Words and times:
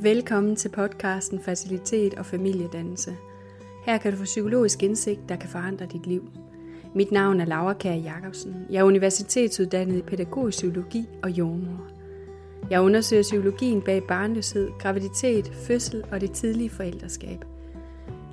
Velkommen 0.00 0.56
til 0.56 0.68
podcasten 0.68 1.40
Facilitet 1.40 2.14
og 2.14 2.26
Familiedannelse. 2.26 3.16
Her 3.84 3.98
kan 3.98 4.12
du 4.12 4.18
få 4.18 4.24
psykologisk 4.24 4.82
indsigt, 4.82 5.20
der 5.28 5.36
kan 5.36 5.48
forandre 5.48 5.86
dit 5.86 6.06
liv. 6.06 6.30
Mit 6.94 7.12
navn 7.12 7.40
er 7.40 7.44
Laura 7.44 7.72
Kær 7.72 7.94
Jacobsen. 7.94 8.54
Jeg 8.70 8.78
er 8.78 8.84
universitetsuddannet 8.84 9.98
i 9.98 10.02
pædagogisk 10.02 10.58
psykologi 10.58 11.08
og 11.22 11.30
jordmor. 11.30 11.86
Jeg 12.70 12.80
undersøger 12.80 13.22
psykologien 13.22 13.82
bag 13.82 14.02
barnløshed, 14.08 14.70
graviditet, 14.78 15.52
fødsel 15.66 16.04
og 16.12 16.20
det 16.20 16.32
tidlige 16.32 16.70
forældreskab. 16.70 17.44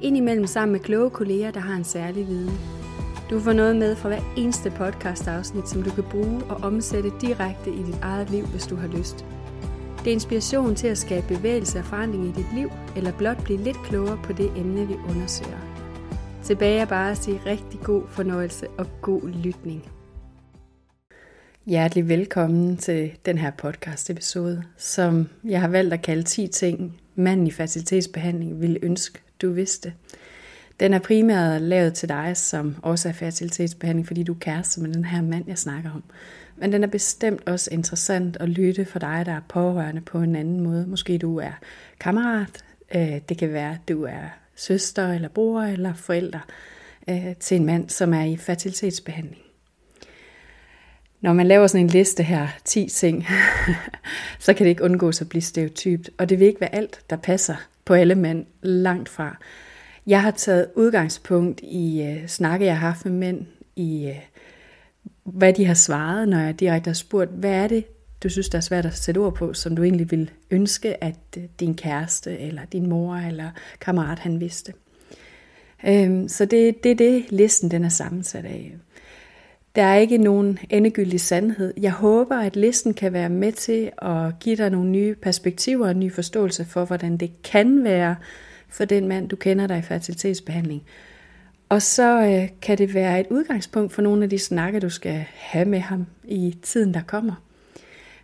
Indimellem 0.02 0.48
sammen 0.48 0.72
med 0.72 0.80
kloge 0.80 1.10
kolleger, 1.10 1.52
der 1.52 1.60
har 1.60 1.76
en 1.76 1.84
særlig 1.84 2.28
viden. 2.28 2.60
Du 3.30 3.40
får 3.40 3.54
noget 3.54 3.76
med 3.76 3.96
fra 3.96 4.10
hver 4.10 4.34
eneste 4.38 4.70
podcast-afsnit, 4.70 5.70
som 5.70 5.84
du 5.84 5.90
kan 5.90 6.04
bruge 6.12 6.44
og 6.50 6.56
omsætte 6.56 7.12
direkte 7.22 7.70
i 7.70 7.84
dit 7.84 8.00
eget 8.02 8.30
liv, 8.30 8.46
hvis 8.46 8.68
du 8.68 8.76
har 8.76 8.88
lyst– 8.88 9.26
det 10.04 10.10
er 10.10 10.14
inspiration 10.14 10.76
til 10.76 10.88
at 10.88 10.98
skabe 10.98 11.28
bevægelse 11.28 11.80
og 11.80 11.86
forandring 11.86 12.26
i 12.26 12.32
dit 12.32 12.54
liv, 12.56 12.72
eller 12.96 13.18
blot 13.18 13.44
blive 13.44 13.64
lidt 13.64 13.78
klogere 13.84 14.20
på 14.24 14.34
det 14.34 14.52
emne, 14.58 14.88
vi 14.88 14.94
undersøger. 14.94 15.60
Tilbage 16.44 16.80
er 16.80 16.86
bare 16.86 17.12
at 17.12 17.18
sige 17.18 17.42
rigtig 17.46 17.80
god 17.80 18.04
fornøjelse 18.08 18.68
og 18.68 18.88
god 19.02 19.22
lytning. 19.30 19.92
Hjertelig 21.66 22.10
velkommen 22.10 22.78
til 22.78 23.12
den 23.26 23.38
her 23.38 23.52
podcast 23.52 24.10
episode, 24.10 24.64
som 24.78 25.30
jeg 25.44 25.62
har 25.62 25.68
valgt 25.68 25.94
at 25.94 26.02
kalde 26.02 26.24
10 26.24 26.48
ting, 26.48 27.02
manden 27.16 27.48
i 27.48 27.52
fertilitetsbehandling 27.52 28.62
ville 28.62 28.80
ønske, 28.82 29.20
du 29.42 29.52
vidste. 29.52 29.94
Den 30.80 30.94
er 30.94 31.00
primært 31.00 31.62
lavet 31.62 31.94
til 31.94 32.10
dig, 32.10 32.38
som 32.38 32.76
også 32.82 33.10
er 33.10 33.14
fertilitetsbehandling, 33.14 34.08
fordi 34.08 34.24
du 34.24 34.34
er 34.34 34.40
kæreste 34.40 34.82
med 34.82 34.94
den 34.94 35.06
her 35.06 35.22
mand, 35.22 35.44
jeg 35.48 35.58
snakker 35.58 35.92
om. 35.92 36.04
Men 36.58 36.72
den 36.72 36.84
er 36.84 36.88
bestemt 36.88 37.48
også 37.48 37.70
interessant 37.72 38.38
at 38.40 38.50
lytte 38.50 38.86
for 38.86 39.00
dig, 39.00 39.24
der 39.26 39.32
er 39.32 39.42
pårørende 39.50 40.02
på 40.02 40.18
en 40.18 40.36
anden 40.36 40.60
måde. 40.60 40.88
Måske 40.88 41.18
du 41.18 41.40
er 41.40 41.52
kammerat, 42.00 42.64
øh, 42.96 43.22
det 43.30 43.38
kan 43.38 43.54
være, 43.54 43.72
at 43.72 43.88
du 43.90 44.04
er 44.04 44.30
søster 44.56 45.14
eller 45.14 45.30
bror 45.30 45.62
eller 45.62 45.94
forælder 45.94 46.40
øh, 47.10 47.36
til 47.40 47.58
en 47.58 47.66
mand, 47.66 47.90
som 47.90 48.14
er 48.14 48.24
i 48.24 48.38
fertilitetsbehandling. 48.38 49.42
Når 51.22 51.34
man 51.34 51.48
laver 51.48 51.68
sådan 51.68 51.86
en 51.86 51.90
liste 51.90 52.24
her, 52.24 52.48
10 52.66 52.90
ting, 52.90 53.28
så 54.40 54.54
kan 54.54 54.64
det 54.64 54.70
ikke 54.70 54.84
undgås 54.84 55.22
at 55.22 55.30
blive 55.30 55.42
stereotypt. 55.42 56.10
Og 56.18 56.30
det 56.30 56.40
vil 56.40 56.48
ikke 56.48 56.62
være 56.62 56.76
alt, 56.76 57.00
der 57.10 57.16
passer 57.16 57.56
på 57.86 57.94
alle 57.94 58.16
mænd 58.16 58.46
langt 58.62 59.10
fra. 59.10 59.38
Jeg 60.08 60.22
har 60.22 60.32
taget 60.32 60.68
udgangspunkt 60.76 61.62
i 61.64 62.02
øh, 62.02 62.28
snakke, 62.28 62.66
jeg 62.66 62.80
har 62.80 62.88
haft 62.88 63.06
med 63.06 63.14
mænd 63.14 63.46
i 63.76 64.08
øh, 64.08 64.20
hvad 65.24 65.54
de 65.54 65.66
har 65.66 65.74
svaret, 65.74 66.30
når 66.30 66.40
jeg 66.40 66.60
direkte 66.60 66.88
har 66.88 66.94
spurgt, 66.94 67.32
hvad 67.32 67.52
er 67.52 67.68
det, 67.68 67.86
du 68.24 68.30
synes, 68.30 68.50
der 68.50 68.58
er 68.58 68.62
svært 68.62 68.86
at 68.86 68.98
sætte 68.98 69.20
ord 69.20 69.36
på, 69.36 69.54
som 69.54 69.76
du 69.76 69.84
egentlig 69.84 70.12
vil 70.12 70.32
ønske, 70.52 71.04
at 71.04 71.16
øh, 71.38 71.44
din 71.60 71.76
kæreste, 71.76 72.40
eller 72.40 72.62
din 72.66 72.90
mor, 72.90 73.16
eller 73.16 73.50
kammerat, 73.82 74.20
han 74.20 74.40
vidste. 74.40 74.74
Øhm, 75.88 76.28
så 76.28 76.46
det, 76.46 76.84
det 76.84 76.92
er 76.92 76.96
det, 76.96 77.26
listen 77.30 77.72
den 77.72 77.84
er 77.84 77.90
sammensat 77.90 78.46
af. 78.46 78.76
Der 79.76 79.84
er 79.84 79.96
ikke 79.96 80.18
nogen 80.18 80.60
endegyldig 80.70 81.22
sandhed. 81.22 81.74
Jeg 81.82 81.92
håber, 81.92 82.38
at 82.38 82.56
listen 82.56 82.94
kan 82.94 83.14
være 83.14 83.30
med 83.30 83.52
til 83.52 83.92
at 83.98 84.40
give 84.40 84.56
dig 84.56 84.70
nogle 84.70 84.90
nye 84.90 85.16
perspektiver 85.16 85.86
og 85.86 85.92
en 85.92 86.00
ny 86.00 86.12
forståelse 86.12 86.66
for, 86.66 86.86
hvordan 86.86 87.18
det 87.18 87.42
kan 87.44 87.84
være 87.84 88.16
for 88.74 88.86
den 88.86 89.08
mand, 89.08 89.30
du 89.30 89.36
kender 89.36 89.68
dig 89.68 89.78
i 89.78 89.82
fertilitetsbehandling. 89.82 90.84
Og 91.70 91.82
så 91.82 92.22
øh, 92.22 92.50
kan 92.62 92.78
det 92.78 92.94
være 92.94 93.20
et 93.20 93.28
udgangspunkt 93.30 93.94
for 93.94 94.02
nogle 94.02 94.24
af 94.24 94.30
de 94.30 94.40
snakke, 94.40 94.80
du 94.80 94.90
skal 94.90 95.26
have 95.36 95.66
med 95.66 95.80
ham 95.80 96.06
i 96.24 96.58
tiden, 96.62 96.94
der 96.94 97.02
kommer. 97.08 97.34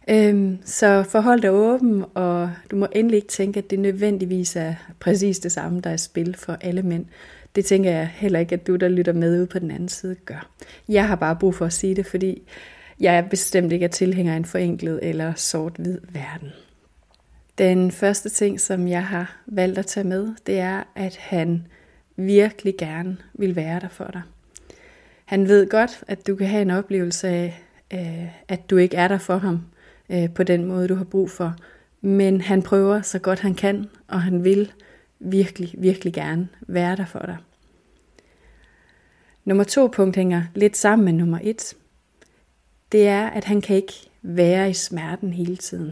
Øhm, 0.09 0.57
så 0.65 1.03
forhold 1.03 1.41
dig 1.41 1.51
åben, 1.51 2.05
og 2.13 2.51
du 2.71 2.75
må 2.75 2.87
endelig 2.95 3.15
ikke 3.15 3.27
tænke, 3.27 3.57
at 3.57 3.69
det 3.69 3.79
nødvendigvis 3.79 4.55
er 4.55 4.75
præcis 4.99 5.39
det 5.39 5.51
samme, 5.51 5.81
der 5.81 5.89
er 5.89 5.97
spil 5.97 6.35
for 6.37 6.57
alle 6.61 6.81
mænd. 6.81 7.05
Det 7.55 7.65
tænker 7.65 7.91
jeg 7.91 8.07
heller 8.07 8.39
ikke, 8.39 8.53
at 8.53 8.67
du, 8.67 8.75
der 8.75 8.87
lytter 8.87 9.13
med 9.13 9.37
ude 9.37 9.47
på 9.47 9.59
den 9.59 9.71
anden 9.71 9.89
side, 9.89 10.15
gør. 10.25 10.49
Jeg 10.89 11.07
har 11.07 11.15
bare 11.15 11.35
brug 11.35 11.55
for 11.55 11.65
at 11.65 11.73
sige 11.73 11.95
det, 11.95 12.05
fordi 12.05 12.41
jeg 12.99 13.17
er 13.17 13.21
bestemt 13.21 13.71
ikke 13.71 13.83
er 13.83 13.89
tilhænger 13.89 14.33
af 14.33 14.37
en 14.37 14.45
forenklet 14.45 14.99
eller 15.01 15.33
sort-hvid 15.35 15.99
verden. 16.13 16.49
Den 17.59 17.91
første 17.91 18.29
ting, 18.29 18.59
som 18.59 18.87
jeg 18.87 19.05
har 19.05 19.41
valgt 19.45 19.77
at 19.77 19.85
tage 19.85 20.07
med, 20.07 20.35
det 20.47 20.59
er, 20.59 20.83
at 20.95 21.15
han 21.15 21.67
virkelig 22.15 22.77
gerne 22.77 23.17
vil 23.33 23.55
være 23.55 23.79
der 23.79 23.89
for 23.89 24.09
dig. 24.13 24.21
Han 25.25 25.47
ved 25.47 25.69
godt, 25.69 26.03
at 26.07 26.27
du 26.27 26.35
kan 26.35 26.47
have 26.47 26.61
en 26.61 26.71
oplevelse 26.71 27.27
af, 27.27 27.63
øh, 27.93 28.27
at 28.47 28.69
du 28.69 28.77
ikke 28.77 28.97
er 28.97 29.07
der 29.07 29.17
for 29.17 29.37
ham 29.37 29.61
øh, 30.09 30.33
på 30.33 30.43
den 30.43 30.65
måde, 30.65 30.87
du 30.87 30.95
har 30.95 31.03
brug 31.03 31.29
for. 31.29 31.55
Men 32.01 32.41
han 32.41 32.61
prøver 32.61 33.01
så 33.01 33.19
godt 33.19 33.39
han 33.39 33.55
kan, 33.55 33.89
og 34.07 34.21
han 34.21 34.43
vil 34.43 34.71
virkelig, 35.19 35.75
virkelig 35.77 36.13
gerne 36.13 36.47
være 36.61 36.95
der 36.95 37.05
for 37.05 37.19
dig. 37.19 37.37
Nummer 39.45 39.63
to 39.63 39.87
punkt 39.87 40.15
hænger 40.15 40.43
lidt 40.55 40.77
sammen 40.77 41.05
med 41.05 41.13
nummer 41.13 41.39
et. 41.43 41.73
Det 42.91 43.07
er, 43.07 43.27
at 43.27 43.43
han 43.43 43.61
kan 43.61 43.75
ikke 43.75 43.93
være 44.21 44.69
i 44.69 44.73
smerten 44.73 45.33
hele 45.33 45.57
tiden. 45.57 45.91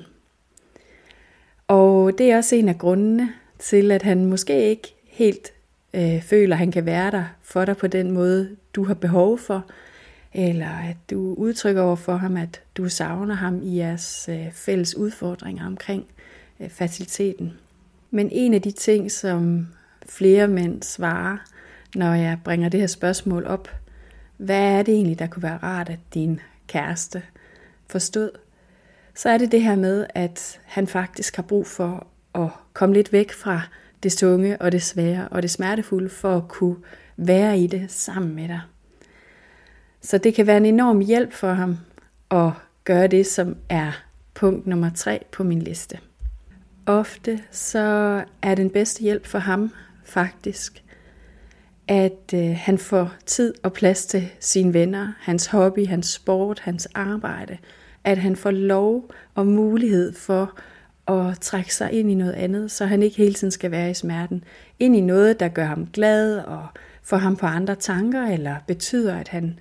Og 1.67 2.17
det 2.17 2.31
er 2.31 2.37
også 2.37 2.55
en 2.55 2.69
af 2.69 2.77
grundene 2.77 3.29
til, 3.59 3.91
at 3.91 4.01
han 4.01 4.25
måske 4.25 4.69
ikke 4.69 4.95
helt 5.03 5.53
øh, 5.93 6.21
føler, 6.21 6.55
at 6.55 6.59
han 6.59 6.71
kan 6.71 6.85
være 6.85 7.11
der 7.11 7.23
for 7.41 7.65
dig 7.65 7.77
på 7.77 7.87
den 7.87 8.11
måde, 8.11 8.55
du 8.75 8.83
har 8.83 8.93
behov 8.93 9.37
for, 9.37 9.65
eller 10.33 10.69
at 10.69 10.97
du 11.09 11.33
udtrykker 11.33 11.81
over 11.81 11.95
for 11.95 12.17
ham, 12.17 12.37
at 12.37 12.61
du 12.77 12.89
savner 12.89 13.35
ham 13.35 13.61
i 13.63 13.77
jeres 13.77 14.29
øh, 14.31 14.51
fælles 14.51 14.97
udfordringer 14.97 15.65
omkring 15.65 16.05
øh, 16.59 16.69
faciliteten. 16.69 17.53
Men 18.11 18.29
en 18.31 18.53
af 18.53 18.61
de 18.61 18.71
ting, 18.71 19.11
som 19.11 19.67
flere 20.09 20.47
mænd 20.47 20.83
svarer, 20.83 21.37
når 21.95 22.13
jeg 22.13 22.37
bringer 22.43 22.69
det 22.69 22.79
her 22.79 22.87
spørgsmål 22.87 23.45
op, 23.45 23.69
hvad 24.37 24.79
er 24.79 24.83
det 24.83 24.93
egentlig, 24.93 25.19
der 25.19 25.27
kunne 25.27 25.43
være 25.43 25.57
rart, 25.57 25.89
at 25.89 25.99
din 26.13 26.39
kæreste 26.67 27.21
forstod, 27.87 28.29
så 29.17 29.29
er 29.29 29.37
det 29.37 29.51
det 29.51 29.61
her 29.61 29.75
med, 29.75 30.07
at 30.15 30.59
han 30.65 30.87
faktisk 30.87 31.35
har 31.35 31.43
brug 31.43 31.67
for 31.67 32.07
at 32.35 32.49
komme 32.73 32.95
lidt 32.95 33.13
væk 33.13 33.31
fra 33.31 33.61
det 34.03 34.11
tunge 34.11 34.61
og 34.61 34.71
det 34.71 34.81
svære 34.81 35.27
og 35.27 35.41
det 35.41 35.51
smertefulde 35.51 36.09
for 36.09 36.37
at 36.37 36.47
kunne 36.47 36.75
være 37.17 37.59
i 37.59 37.67
det 37.67 37.91
sammen 37.91 38.35
med 38.35 38.47
dig. 38.47 38.61
Så 40.01 40.17
det 40.17 40.33
kan 40.33 40.47
være 40.47 40.57
en 40.57 40.65
enorm 40.65 40.99
hjælp 40.99 41.33
for 41.33 41.53
ham 41.53 41.77
at 42.31 42.51
gøre 42.83 43.07
det, 43.07 43.27
som 43.27 43.57
er 43.69 43.91
punkt 44.33 44.67
nummer 44.67 44.89
tre 44.95 45.25
på 45.31 45.43
min 45.43 45.61
liste. 45.61 45.99
Ofte 46.85 47.39
så 47.51 48.23
er 48.41 48.55
den 48.55 48.69
bedste 48.69 49.01
hjælp 49.01 49.25
for 49.25 49.39
ham 49.39 49.71
faktisk, 50.05 50.83
at 51.87 52.33
øh, 52.33 52.55
han 52.57 52.77
får 52.77 53.13
tid 53.25 53.53
og 53.63 53.73
plads 53.73 54.05
til 54.05 54.29
sine 54.39 54.73
venner, 54.73 55.13
hans 55.19 55.45
hobby, 55.45 55.87
hans 55.87 56.07
sport, 56.07 56.59
hans 56.59 56.85
arbejde, 56.85 57.57
at 58.07 58.17
han 58.17 58.35
får 58.35 58.51
lov 58.51 59.11
og 59.35 59.47
mulighed 59.47 60.13
for 60.13 60.59
at 61.07 61.39
trække 61.39 61.75
sig 61.75 61.91
ind 61.91 62.11
i 62.11 62.13
noget 62.13 62.33
andet, 62.33 62.71
så 62.71 62.85
han 62.85 63.03
ikke 63.03 63.17
hele 63.17 63.33
tiden 63.33 63.51
skal 63.51 63.71
være 63.71 63.91
i 63.91 63.93
smerten. 63.93 64.43
Ind 64.79 64.95
i 64.95 65.01
noget, 65.01 65.39
der 65.39 65.47
gør 65.47 65.65
ham 65.65 65.87
glad 65.93 66.37
og 66.37 66.67
får 67.03 67.17
ham 67.17 67.35
på 67.35 67.45
andre 67.45 67.75
tanker, 67.75 68.27
eller 68.27 68.55
betyder, 68.67 69.15
at 69.15 69.27
han 69.27 69.59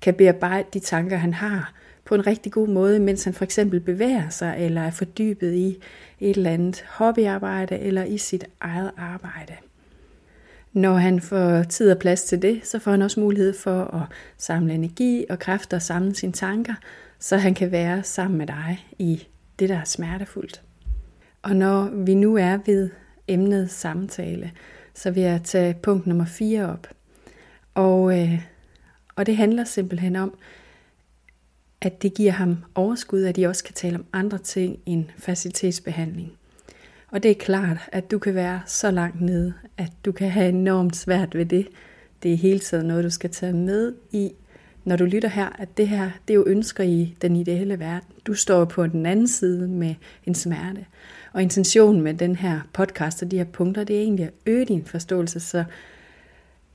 kan 0.00 0.14
bearbejde 0.14 0.68
de 0.74 0.78
tanker, 0.78 1.16
han 1.16 1.34
har 1.34 1.72
på 2.04 2.14
en 2.14 2.26
rigtig 2.26 2.52
god 2.52 2.68
måde, 2.68 3.00
mens 3.00 3.24
han 3.24 3.34
for 3.34 3.44
eksempel 3.44 3.80
bevæger 3.80 4.28
sig, 4.28 4.56
eller 4.58 4.80
er 4.80 4.90
fordybet 4.90 5.52
i 5.52 5.78
et 6.20 6.36
eller 6.36 6.50
andet 6.50 6.84
hobbyarbejde, 6.88 7.78
eller 7.78 8.04
i 8.04 8.18
sit 8.18 8.44
eget 8.60 8.90
arbejde. 8.96 9.54
Når 10.72 10.94
han 10.94 11.20
får 11.20 11.62
tid 11.62 11.90
og 11.90 11.98
plads 11.98 12.24
til 12.24 12.42
det, 12.42 12.60
så 12.64 12.78
får 12.78 12.90
han 12.90 13.02
også 13.02 13.20
mulighed 13.20 13.52
for 13.52 13.94
at 13.94 14.02
samle 14.38 14.74
energi 14.74 15.24
og 15.30 15.38
kræfter 15.38 15.76
og 15.76 15.82
samle 15.82 16.14
sine 16.14 16.32
tanker, 16.32 16.74
så 17.24 17.36
han 17.36 17.54
kan 17.54 17.70
være 17.70 18.02
sammen 18.02 18.38
med 18.38 18.46
dig 18.46 18.86
i 18.98 19.26
det, 19.58 19.68
der 19.68 19.78
er 19.78 19.84
smertefuldt. 19.84 20.62
Og 21.42 21.56
når 21.56 21.90
vi 22.04 22.14
nu 22.14 22.36
er 22.36 22.58
ved 22.66 22.90
emnet 23.28 23.70
samtale, 23.70 24.52
så 24.94 25.10
vil 25.10 25.22
jeg 25.22 25.42
tage 25.44 25.74
punkt 25.74 26.06
nummer 26.06 26.24
4 26.24 26.72
op. 26.72 26.88
Og, 27.74 28.20
øh, 28.20 28.42
og 29.16 29.26
det 29.26 29.36
handler 29.36 29.64
simpelthen 29.64 30.16
om, 30.16 30.38
at 31.80 32.02
det 32.02 32.14
giver 32.14 32.32
ham 32.32 32.56
overskud, 32.74 33.22
at 33.22 33.36
de 33.36 33.46
også 33.46 33.64
kan 33.64 33.74
tale 33.74 33.96
om 33.96 34.06
andre 34.12 34.38
ting 34.38 34.78
end 34.86 35.04
facilitetsbehandling. 35.18 36.32
Og 37.10 37.22
det 37.22 37.30
er 37.30 37.34
klart, 37.34 37.78
at 37.92 38.10
du 38.10 38.18
kan 38.18 38.34
være 38.34 38.60
så 38.66 38.90
langt 38.90 39.20
nede, 39.20 39.54
at 39.78 39.92
du 40.04 40.12
kan 40.12 40.30
have 40.30 40.48
enormt 40.48 40.96
svært 40.96 41.34
ved 41.34 41.46
det. 41.46 41.68
Det 42.22 42.32
er 42.32 42.36
hele 42.36 42.58
tiden 42.58 42.86
noget, 42.86 43.04
du 43.04 43.10
skal 43.10 43.30
tage 43.30 43.52
med 43.52 43.94
i, 44.12 44.32
når 44.84 44.96
du 44.96 45.04
lytter 45.04 45.28
her, 45.28 45.48
at 45.58 45.76
det 45.76 45.88
her, 45.88 46.10
det 46.28 46.34
er 46.34 46.38
jo 46.38 46.44
ønsker 46.46 46.84
i 46.84 47.16
den 47.22 47.36
ideelle 47.36 47.78
verden. 47.78 48.08
Du 48.26 48.34
står 48.34 48.64
på 48.64 48.86
den 48.86 49.06
anden 49.06 49.28
side 49.28 49.68
med 49.68 49.94
en 50.26 50.34
smerte. 50.34 50.86
Og 51.32 51.42
intentionen 51.42 52.02
med 52.02 52.14
den 52.14 52.36
her 52.36 52.60
podcast 52.72 53.22
og 53.22 53.30
de 53.30 53.36
her 53.36 53.44
punkter, 53.44 53.84
det 53.84 53.96
er 53.96 54.00
egentlig 54.00 54.26
at 54.26 54.32
øge 54.46 54.64
din 54.64 54.84
forståelse, 54.84 55.40
så 55.40 55.64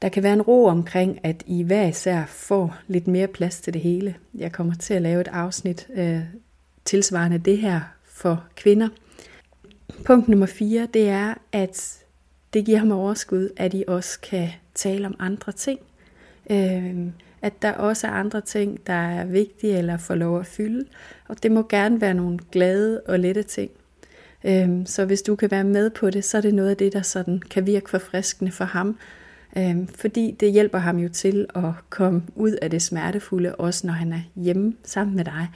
der 0.02 0.10
kan 0.10 0.24
være 0.24 0.34
en 0.34 0.42
ro 0.42 0.66
omkring, 0.66 1.20
at 1.24 1.44
I 1.46 1.64
hver 1.64 1.88
især 1.88 2.26
får 2.26 2.78
lidt 2.88 3.08
mere 3.08 3.28
plads 3.28 3.62
til 3.62 3.74
det 3.74 3.82
hele. 3.82 4.16
Jeg 4.36 4.52
kommer 4.52 4.76
til 4.76 4.94
at 4.94 5.02
lave 5.02 5.22
et 5.22 5.28
afsnit 5.28 5.88
øh, 5.96 6.20
tilsvarende 6.86 7.38
det 7.38 7.58
her 7.58 7.82
for 8.06 8.44
kvinder. 8.56 8.90
Punkt 10.06 10.28
nummer 10.28 10.46
4, 10.46 10.88
det 10.94 11.10
er, 11.10 11.34
at 11.52 12.00
det 12.54 12.66
giver 12.66 12.78
ham 12.78 12.92
overskud, 12.92 13.50
at 13.58 13.74
I 13.74 13.84
også 13.88 14.20
kan 14.20 14.50
tale 14.76 15.08
om 15.08 15.16
andre 15.20 15.52
ting. 15.52 15.80
Øh, 16.50 17.08
at 17.42 17.62
der 17.62 17.72
også 17.72 18.08
er 18.08 18.12
andre 18.12 18.42
ting, 18.42 18.88
der 18.88 18.94
er 18.94 19.26
vigtige 19.26 19.78
eller 19.78 19.98
får 19.98 20.16
lov 20.16 20.40
at 20.40 20.46
fylde. 20.46 20.86
Og 21.28 21.44
det 21.44 21.52
må 21.52 21.66
gerne 21.70 22.02
være 22.02 22.14
nogle 22.14 22.40
glade 22.52 23.02
og 23.02 23.20
lette 23.20 23.44
ting. 23.44 23.72
Øhm, 24.44 24.86
så 24.86 25.06
hvis 25.06 25.22
du 25.22 25.36
kan 25.36 25.52
være 25.52 25.64
med 25.64 25.90
på 25.90 26.10
det, 26.10 26.24
så 26.24 26.38
er 26.38 26.42
det 26.42 26.54
noget 26.54 26.70
af 26.70 26.78
det, 26.78 26.94
der 26.94 27.02
sådan 27.02 27.40
kan 27.40 27.66
virke 27.66 27.90
forfriskende 27.90 28.52
for 28.52 28.66
ham. 28.66 28.98
Øhm, 29.58 29.88
fordi 29.88 30.36
det 30.40 30.52
hjælper 30.52 30.78
ham 30.78 30.98
jo 30.98 31.10
til 31.10 31.46
at 31.56 31.72
komme 31.90 32.24
ud 32.36 32.52
af 32.52 32.70
det 32.70 32.82
smertefulde, 32.82 33.56
også 33.56 33.88
når 33.88 33.94
han 33.94 34.14
er 34.14 34.22
hjemme 34.36 34.74
sammen 34.84 35.16
med 35.16 35.26
dig. 35.26 35.48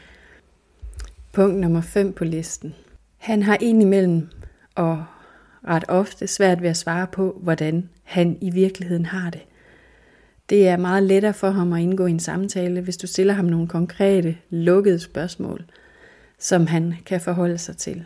Punkt 1.32 1.60
nummer 1.60 1.82
5 1.82 2.14
på 2.14 2.24
listen. 2.24 2.76
Han 3.18 3.44
har 3.44 3.58
indimellem 3.62 4.28
og 4.76 5.04
ret 5.68 5.84
ofte 5.88 6.28
svært 6.28 6.62
ved 6.62 6.70
at 6.70 6.78
svare 6.78 7.08
på, 7.08 7.40
hvordan 7.44 7.90
han 8.04 8.38
i 8.42 8.50
virkeligheden 8.50 9.06
har 9.06 9.30
det. 9.30 9.42
Det 10.50 10.68
er 10.68 10.78
meget 10.78 11.04
lettere 11.04 11.34
for 11.34 11.50
ham 11.50 11.74
at 11.74 11.82
indgå 11.82 12.06
i 12.06 12.12
en 12.12 12.20
samtale, 12.20 12.82
hvis 12.82 12.98
du 12.98 13.08
stiller 13.08 13.34
ham 13.34 13.46
nogle 13.46 13.68
konkrete, 13.68 14.38
lukkede 14.50 15.00
spørgsmål, 15.00 15.66
som 16.40 16.68
han 16.68 16.94
kan 17.06 17.22
forholde 17.22 17.58
sig 17.58 17.78
til. 17.78 18.06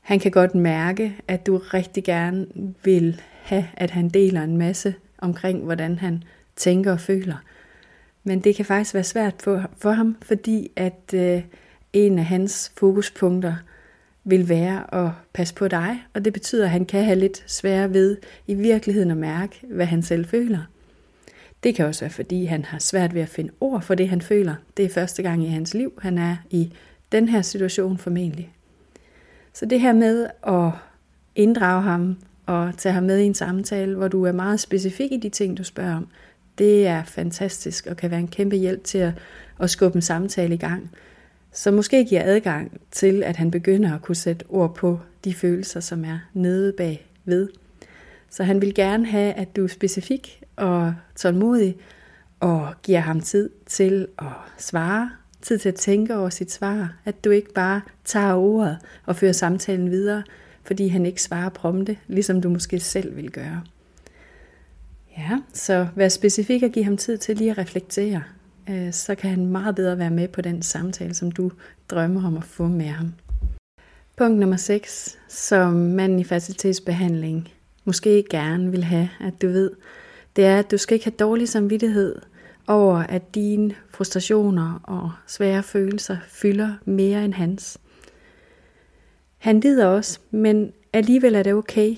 Han 0.00 0.18
kan 0.18 0.30
godt 0.30 0.54
mærke, 0.54 1.16
at 1.28 1.46
du 1.46 1.56
rigtig 1.56 2.04
gerne 2.04 2.46
vil 2.84 3.20
have, 3.42 3.66
at 3.74 3.90
han 3.90 4.08
deler 4.08 4.42
en 4.42 4.56
masse 4.56 4.94
omkring, 5.18 5.64
hvordan 5.64 5.98
han 5.98 6.24
tænker 6.56 6.92
og 6.92 7.00
føler. 7.00 7.36
Men 8.24 8.40
det 8.40 8.56
kan 8.56 8.64
faktisk 8.64 8.94
være 8.94 9.04
svært 9.04 9.34
for, 9.78 9.90
ham, 9.90 10.16
fordi 10.22 10.70
at 10.76 11.14
øh, 11.14 11.42
en 11.92 12.18
af 12.18 12.24
hans 12.24 12.72
fokuspunkter 12.76 13.54
vil 14.24 14.48
være 14.48 14.94
at 14.94 15.10
passe 15.32 15.54
på 15.54 15.68
dig, 15.68 16.02
og 16.14 16.24
det 16.24 16.32
betyder, 16.32 16.64
at 16.64 16.70
han 16.70 16.84
kan 16.84 17.04
have 17.04 17.18
lidt 17.18 17.44
svære 17.46 17.92
ved 17.92 18.16
i 18.46 18.54
virkeligheden 18.54 19.10
at 19.10 19.16
mærke, 19.16 19.66
hvad 19.70 19.86
han 19.86 20.02
selv 20.02 20.26
føler. 20.26 20.60
Det 21.62 21.74
kan 21.74 21.86
også 21.86 22.00
være, 22.00 22.10
fordi 22.10 22.44
han 22.44 22.64
har 22.64 22.78
svært 22.78 23.14
ved 23.14 23.22
at 23.22 23.28
finde 23.28 23.52
ord 23.60 23.82
for 23.82 23.94
det, 23.94 24.08
han 24.08 24.20
føler. 24.20 24.54
Det 24.76 24.84
er 24.84 24.88
første 24.88 25.22
gang 25.22 25.44
i 25.44 25.48
hans 25.48 25.74
liv, 25.74 25.92
han 26.02 26.18
er 26.18 26.36
i 26.50 26.72
den 27.12 27.28
her 27.28 27.42
situation 27.42 27.98
formentlig. 27.98 28.52
Så 29.52 29.66
det 29.66 29.80
her 29.80 29.92
med 29.92 30.26
at 30.46 30.70
inddrage 31.34 31.82
ham 31.82 32.16
og 32.46 32.72
tage 32.76 32.92
ham 32.92 33.02
med 33.02 33.18
i 33.18 33.24
en 33.24 33.34
samtale, 33.34 33.94
hvor 33.94 34.08
du 34.08 34.24
er 34.24 34.32
meget 34.32 34.60
specifik 34.60 35.12
i 35.12 35.16
de 35.16 35.28
ting, 35.28 35.58
du 35.58 35.64
spørger 35.64 35.96
om, 35.96 36.08
det 36.58 36.86
er 36.86 37.04
fantastisk 37.04 37.86
og 37.86 37.96
kan 37.96 38.10
være 38.10 38.20
en 38.20 38.28
kæmpe 38.28 38.56
hjælp 38.56 38.84
til 38.84 38.98
at, 38.98 39.12
at 39.60 39.70
skubbe 39.70 39.96
en 39.96 40.02
samtale 40.02 40.54
i 40.54 40.58
gang. 40.58 40.90
Så 41.52 41.70
måske 41.70 42.04
giver 42.04 42.22
adgang 42.24 42.80
til, 42.90 43.22
at 43.22 43.36
han 43.36 43.50
begynder 43.50 43.94
at 43.94 44.02
kunne 44.02 44.14
sætte 44.14 44.44
ord 44.48 44.74
på 44.74 45.00
de 45.24 45.34
følelser, 45.34 45.80
som 45.80 46.04
er 46.04 46.18
nede 46.32 46.72
bag 46.72 47.06
ved. 47.24 47.48
Så 48.30 48.42
han 48.44 48.60
vil 48.60 48.74
gerne 48.74 49.06
have, 49.06 49.32
at 49.32 49.56
du 49.56 49.64
er 49.64 49.68
specifik 49.68 50.42
og 50.56 50.94
tålmodig, 51.16 51.76
og 52.40 52.74
giver 52.82 53.00
ham 53.00 53.20
tid 53.20 53.50
til 53.66 54.06
at 54.18 54.26
svare, 54.58 55.10
tid 55.42 55.58
til 55.58 55.68
at 55.68 55.74
tænke 55.74 56.16
over 56.16 56.28
sit 56.28 56.52
svar, 56.52 56.94
at 57.04 57.24
du 57.24 57.30
ikke 57.30 57.52
bare 57.52 57.80
tager 58.04 58.34
ordet 58.34 58.78
og 59.06 59.16
fører 59.16 59.32
samtalen 59.32 59.90
videre, 59.90 60.22
fordi 60.62 60.88
han 60.88 61.06
ikke 61.06 61.22
svarer 61.22 61.48
prompte, 61.48 61.96
ligesom 62.06 62.40
du 62.40 62.48
måske 62.48 62.80
selv 62.80 63.16
vil 63.16 63.30
gøre. 63.30 63.62
Ja, 65.18 65.38
så 65.52 65.86
vær 65.94 66.08
specifik 66.08 66.62
og 66.62 66.70
giv 66.70 66.84
ham 66.84 66.96
tid 66.96 67.18
til 67.18 67.36
lige 67.36 67.50
at 67.50 67.58
reflektere, 67.58 68.22
øh, 68.70 68.92
så 68.92 69.14
kan 69.14 69.30
han 69.30 69.46
meget 69.46 69.74
bedre 69.74 69.98
være 69.98 70.10
med 70.10 70.28
på 70.28 70.40
den 70.40 70.62
samtale, 70.62 71.14
som 71.14 71.32
du 71.32 71.50
drømmer 71.90 72.26
om 72.26 72.36
at 72.36 72.44
få 72.44 72.66
med 72.66 72.86
ham. 72.86 73.12
Punkt 74.16 74.38
nummer 74.38 74.56
6, 74.56 75.18
som 75.28 75.72
manden 75.72 76.18
i 76.18 76.24
facilitetsbehandling 76.24 77.48
måske 77.88 78.24
gerne 78.30 78.70
vil 78.70 78.84
have, 78.84 79.08
at 79.20 79.42
du 79.42 79.48
ved, 79.48 79.70
det 80.36 80.44
er, 80.44 80.58
at 80.58 80.70
du 80.70 80.76
skal 80.76 80.94
ikke 80.94 81.06
have 81.06 81.16
dårlig 81.18 81.48
samvittighed 81.48 82.16
over, 82.66 82.96
at 82.96 83.34
dine 83.34 83.74
frustrationer 83.90 84.80
og 84.82 85.12
svære 85.26 85.62
følelser 85.62 86.16
fylder 86.28 86.74
mere 86.84 87.24
end 87.24 87.34
hans. 87.34 87.78
Han 89.38 89.60
lider 89.60 89.86
også, 89.86 90.20
men 90.30 90.72
alligevel 90.92 91.34
er 91.34 91.42
det 91.42 91.54
okay, 91.54 91.96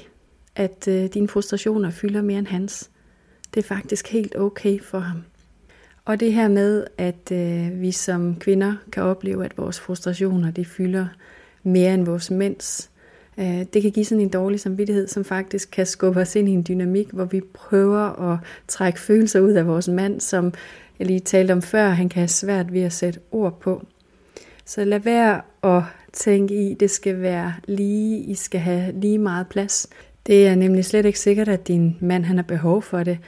at 0.56 0.88
øh, 0.88 1.04
dine 1.04 1.28
frustrationer 1.28 1.90
fylder 1.90 2.22
mere 2.22 2.38
end 2.38 2.46
hans. 2.46 2.90
Det 3.54 3.60
er 3.64 3.68
faktisk 3.68 4.08
helt 4.08 4.36
okay 4.36 4.80
for 4.80 4.98
ham. 4.98 5.22
Og 6.04 6.20
det 6.20 6.32
her 6.32 6.48
med, 6.48 6.86
at 6.98 7.32
øh, 7.32 7.80
vi 7.80 7.92
som 7.92 8.36
kvinder 8.36 8.74
kan 8.92 9.02
opleve, 9.02 9.44
at 9.44 9.58
vores 9.58 9.80
frustrationer 9.80 10.50
de 10.50 10.64
fylder 10.64 11.06
mere 11.62 11.94
end 11.94 12.04
vores 12.04 12.30
mænds, 12.30 12.90
Øh, 12.94 12.99
Øh, 13.38 13.64
det 13.72 13.82
kan 13.82 13.90
give 13.90 14.04
sådan 14.04 14.22
en 14.22 14.28
dårlig 14.28 14.60
samvittighed, 14.60 15.08
som 15.08 15.24
faktisk 15.24 15.70
kan 15.70 15.86
skubbe 15.86 16.20
os 16.20 16.36
ind 16.36 16.48
i 16.48 16.52
en 16.52 16.64
dynamik, 16.68 17.10
hvor 17.10 17.24
vi 17.24 17.40
prøver 17.54 18.32
at 18.32 18.38
trække 18.68 19.00
følelser 19.00 19.40
ud 19.40 19.52
af 19.52 19.66
vores 19.66 19.88
mand, 19.88 20.20
som 20.20 20.52
jeg 20.98 21.06
lige 21.06 21.20
talte 21.20 21.52
om 21.52 21.62
før, 21.62 21.88
han 21.88 22.08
kan 22.08 22.20
have 22.20 22.28
svært 22.28 22.72
ved 22.72 22.82
at 22.82 22.92
sætte 22.92 23.20
ord 23.30 23.60
på. 23.60 23.86
Så 24.64 24.84
lad 24.84 25.00
være 25.00 25.40
at 25.62 25.82
tænke 26.12 26.70
i, 26.70 26.74
det 26.74 26.90
skal 26.90 27.20
være 27.20 27.54
lige, 27.68 28.18
I 28.18 28.34
skal 28.34 28.60
have 28.60 28.92
lige 28.92 29.18
meget 29.18 29.46
plads. 29.48 29.86
Det 30.26 30.46
er 30.46 30.54
nemlig 30.54 30.84
slet 30.84 31.06
ikke 31.06 31.18
sikkert, 31.18 31.48
at 31.48 31.68
din 31.68 31.96
mand 32.00 32.24
han 32.24 32.36
har 32.36 32.42
behov 32.42 32.82
for 32.82 33.02
det. 33.02 33.18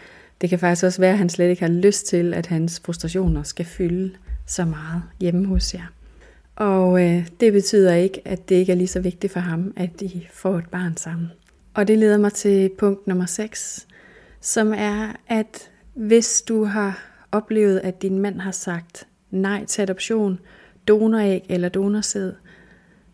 Det 0.40 0.50
kan 0.50 0.58
faktisk 0.58 0.84
også 0.84 1.00
være, 1.00 1.12
at 1.12 1.18
han 1.18 1.28
slet 1.28 1.48
ikke 1.50 1.62
har 1.62 1.72
lyst 1.72 2.06
til, 2.06 2.34
at 2.34 2.46
hans 2.46 2.80
frustrationer 2.84 3.42
skal 3.42 3.64
fylde 3.64 4.10
så 4.46 4.64
meget 4.64 5.02
hjemme 5.20 5.46
hos 5.46 5.74
jer. 5.74 5.92
Og 6.56 7.02
øh, 7.02 7.28
det 7.40 7.52
betyder 7.52 7.94
ikke, 7.94 8.22
at 8.24 8.48
det 8.48 8.54
ikke 8.54 8.72
er 8.72 8.76
lige 8.76 8.88
så 8.88 9.00
vigtigt 9.00 9.32
for 9.32 9.40
ham, 9.40 9.72
at 9.76 10.00
de 10.00 10.22
får 10.32 10.58
et 10.58 10.68
barn 10.70 10.96
sammen. 10.96 11.30
Og 11.74 11.88
det 11.88 11.98
leder 11.98 12.18
mig 12.18 12.32
til 12.32 12.70
punkt 12.78 13.06
nummer 13.06 13.26
6, 13.26 13.86
som 14.40 14.72
er, 14.76 15.12
at 15.28 15.70
hvis 15.94 16.42
du 16.42 16.64
har 16.64 17.04
oplevet, 17.32 17.78
at 17.78 18.02
din 18.02 18.18
mand 18.18 18.40
har 18.40 18.50
sagt 18.50 19.06
nej 19.30 19.64
til 19.64 19.82
adoption, 19.82 20.38
donoræg 20.88 21.46
eller 21.48 21.68
donorsæd, 21.68 22.32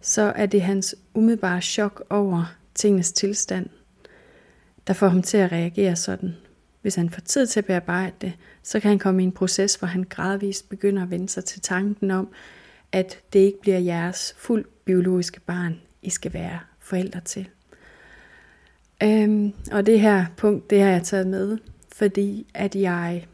så 0.00 0.22
er 0.22 0.46
det 0.46 0.62
hans 0.62 0.96
umiddelbare 1.14 1.60
chok 1.60 2.02
over 2.10 2.54
tingens 2.74 3.12
tilstand, 3.12 3.66
der 4.86 4.94
får 4.94 5.08
ham 5.08 5.22
til 5.22 5.36
at 5.38 5.52
reagere 5.52 5.96
sådan. 5.96 6.36
Hvis 6.82 6.94
han 6.94 7.10
får 7.10 7.20
tid 7.20 7.46
til 7.46 7.60
at 7.60 7.66
bearbejde 7.66 8.14
det, 8.20 8.32
så 8.62 8.80
kan 8.80 8.88
han 8.88 8.98
komme 8.98 9.22
i 9.22 9.24
en 9.24 9.32
proces, 9.32 9.74
hvor 9.74 9.88
han 9.88 10.04
gradvist 10.08 10.68
begynder 10.68 11.02
at 11.02 11.10
vende 11.10 11.28
sig 11.28 11.44
til 11.44 11.60
tanken 11.60 12.10
om, 12.10 12.28
at 12.92 13.18
det 13.32 13.38
ikke 13.38 13.60
bliver 13.60 13.78
jeres 13.78 14.34
fuld 14.38 14.64
biologiske 14.84 15.40
barn, 15.40 15.80
I 16.02 16.10
skal 16.10 16.32
være 16.32 16.58
forældre 16.78 17.20
til. 17.20 17.48
Øhm, 19.02 19.52
og 19.72 19.86
det 19.86 20.00
her 20.00 20.26
punkt, 20.36 20.70
det 20.70 20.80
har 20.80 20.90
jeg 20.90 21.02
taget 21.02 21.26
med, 21.26 21.58
fordi 21.92 22.46
at 22.54 22.76
jeg 22.76 23.26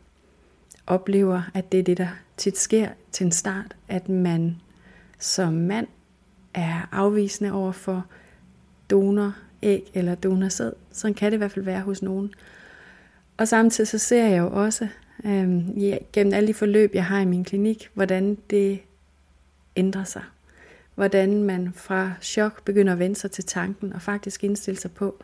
oplever, 0.86 1.42
at 1.54 1.72
det 1.72 1.80
er 1.80 1.84
det, 1.84 1.98
der 1.98 2.08
tit 2.36 2.58
sker 2.58 2.88
til 3.12 3.24
en 3.24 3.32
start, 3.32 3.76
at 3.88 4.08
man 4.08 4.56
som 5.18 5.52
mand 5.52 5.86
er 6.54 6.88
afvisende 6.92 7.52
over 7.52 7.72
for 7.72 8.06
donor 8.90 9.34
æg 9.62 9.90
eller 9.94 10.14
donorsæd. 10.14 10.72
Sådan 10.92 11.14
kan 11.14 11.32
det 11.32 11.36
i 11.36 11.38
hvert 11.38 11.52
fald 11.52 11.64
være 11.64 11.80
hos 11.80 12.02
nogen. 12.02 12.34
Og 13.36 13.48
samtidig 13.48 13.88
så 13.88 13.98
ser 13.98 14.26
jeg 14.26 14.38
jo 14.38 14.50
også 14.52 14.88
øhm, 15.24 15.70
ja, 15.70 15.96
gennem 16.12 16.34
alle 16.34 16.46
de 16.46 16.54
forløb, 16.54 16.94
jeg 16.94 17.04
har 17.04 17.20
i 17.20 17.24
min 17.24 17.44
klinik, 17.44 17.90
hvordan 17.94 18.38
det 18.50 18.80
ændrer 19.76 20.04
sig. 20.04 20.22
Hvordan 20.94 21.42
man 21.42 21.72
fra 21.74 22.12
chok 22.22 22.64
begynder 22.64 22.92
at 22.92 22.98
vende 22.98 23.16
sig 23.16 23.30
til 23.30 23.44
tanken 23.44 23.92
og 23.92 24.02
faktisk 24.02 24.44
indstille 24.44 24.80
sig 24.80 24.92
på, 24.92 25.22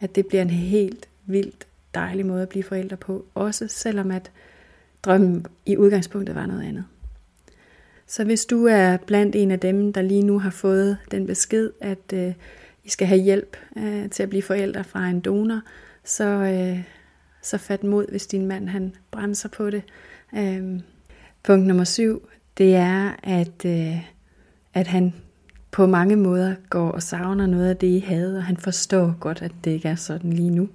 at 0.00 0.14
det 0.14 0.26
bliver 0.26 0.42
en 0.42 0.50
helt 0.50 1.08
vildt 1.26 1.66
dejlig 1.94 2.26
måde 2.26 2.42
at 2.42 2.48
blive 2.48 2.62
forældre 2.62 2.96
på, 2.96 3.24
også 3.34 3.68
selvom 3.68 4.10
at 4.10 4.30
drømmen 5.02 5.46
i 5.66 5.76
udgangspunktet 5.76 6.34
var 6.34 6.46
noget 6.46 6.62
andet. 6.62 6.84
Så 8.06 8.24
hvis 8.24 8.46
du 8.46 8.66
er 8.66 8.96
blandt 8.96 9.36
en 9.36 9.50
af 9.50 9.60
dem, 9.60 9.92
der 9.92 10.02
lige 10.02 10.22
nu 10.22 10.38
har 10.38 10.50
fået 10.50 10.98
den 11.10 11.26
besked, 11.26 11.70
at 11.80 12.12
øh, 12.14 12.32
I 12.84 12.88
skal 12.88 13.06
have 13.06 13.20
hjælp 13.20 13.56
øh, 13.76 14.10
til 14.10 14.22
at 14.22 14.28
blive 14.28 14.42
forældre 14.42 14.84
fra 14.84 15.08
en 15.08 15.20
donor, 15.20 15.60
så, 16.04 16.24
øh, 16.24 16.84
så 17.42 17.58
fat 17.58 17.84
mod, 17.84 18.06
hvis 18.10 18.26
din 18.26 18.46
mand 18.46 18.68
han 18.68 18.94
bremser 19.10 19.48
på 19.48 19.70
det. 19.70 19.82
Øh, 20.36 20.80
punkt 21.42 21.66
nummer 21.66 21.84
syv, 21.84 22.28
det 22.58 22.74
er, 22.76 23.10
at, 23.22 23.64
øh, 23.66 23.96
at 24.74 24.86
han 24.86 25.14
på 25.70 25.86
mange 25.86 26.16
måder 26.16 26.54
går 26.70 26.90
og 26.90 27.02
savner 27.02 27.46
noget 27.46 27.70
af 27.70 27.76
det, 27.76 27.86
I 27.86 27.98
havde, 27.98 28.36
og 28.36 28.44
han 28.44 28.56
forstår 28.56 29.16
godt, 29.20 29.42
at 29.42 29.52
det 29.64 29.70
ikke 29.70 29.88
er 29.88 29.94
sådan 29.94 30.32
lige 30.32 30.50
nu. 30.50 30.68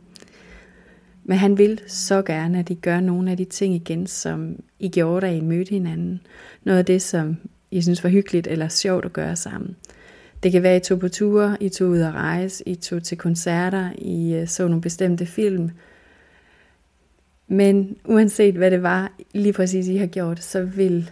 Men 1.23 1.37
han 1.37 1.57
vil 1.57 1.81
så 1.87 2.21
gerne, 2.21 2.59
at 2.59 2.69
I 2.69 2.73
gør 2.73 2.99
nogle 2.99 3.31
af 3.31 3.37
de 3.37 3.45
ting 3.45 3.75
igen, 3.75 4.07
som 4.07 4.55
I 4.79 4.89
gjorde, 4.89 5.27
da 5.27 5.31
I 5.31 5.41
mødte 5.41 5.69
hinanden. 5.69 6.21
Noget 6.63 6.79
af 6.79 6.85
det, 6.85 7.01
som 7.01 7.37
I 7.71 7.81
synes 7.81 8.03
var 8.03 8.09
hyggeligt 8.09 8.47
eller 8.47 8.67
sjovt 8.67 9.05
at 9.05 9.13
gøre 9.13 9.35
sammen. 9.35 9.75
Det 10.43 10.51
kan 10.51 10.63
være, 10.63 10.75
at 10.75 10.85
I 10.85 10.89
tog 10.89 10.99
på 10.99 11.09
ture, 11.09 11.57
I 11.59 11.69
tog 11.69 11.89
ud 11.89 11.99
at 11.99 12.13
rejse, 12.13 12.63
I 12.67 12.75
tog 12.75 13.03
til 13.03 13.17
koncerter, 13.17 13.89
I 13.97 14.33
øh, 14.33 14.47
så 14.47 14.67
nogle 14.67 14.81
bestemte 14.81 15.25
film. 15.25 15.69
Men 17.47 17.97
uanset 18.05 18.55
hvad 18.55 18.71
det 18.71 18.83
var, 18.83 19.11
lige 19.33 19.53
præcis 19.53 19.87
I 19.87 19.95
har 19.95 20.07
gjort, 20.07 20.43
så 20.43 20.63
vil 20.63 21.11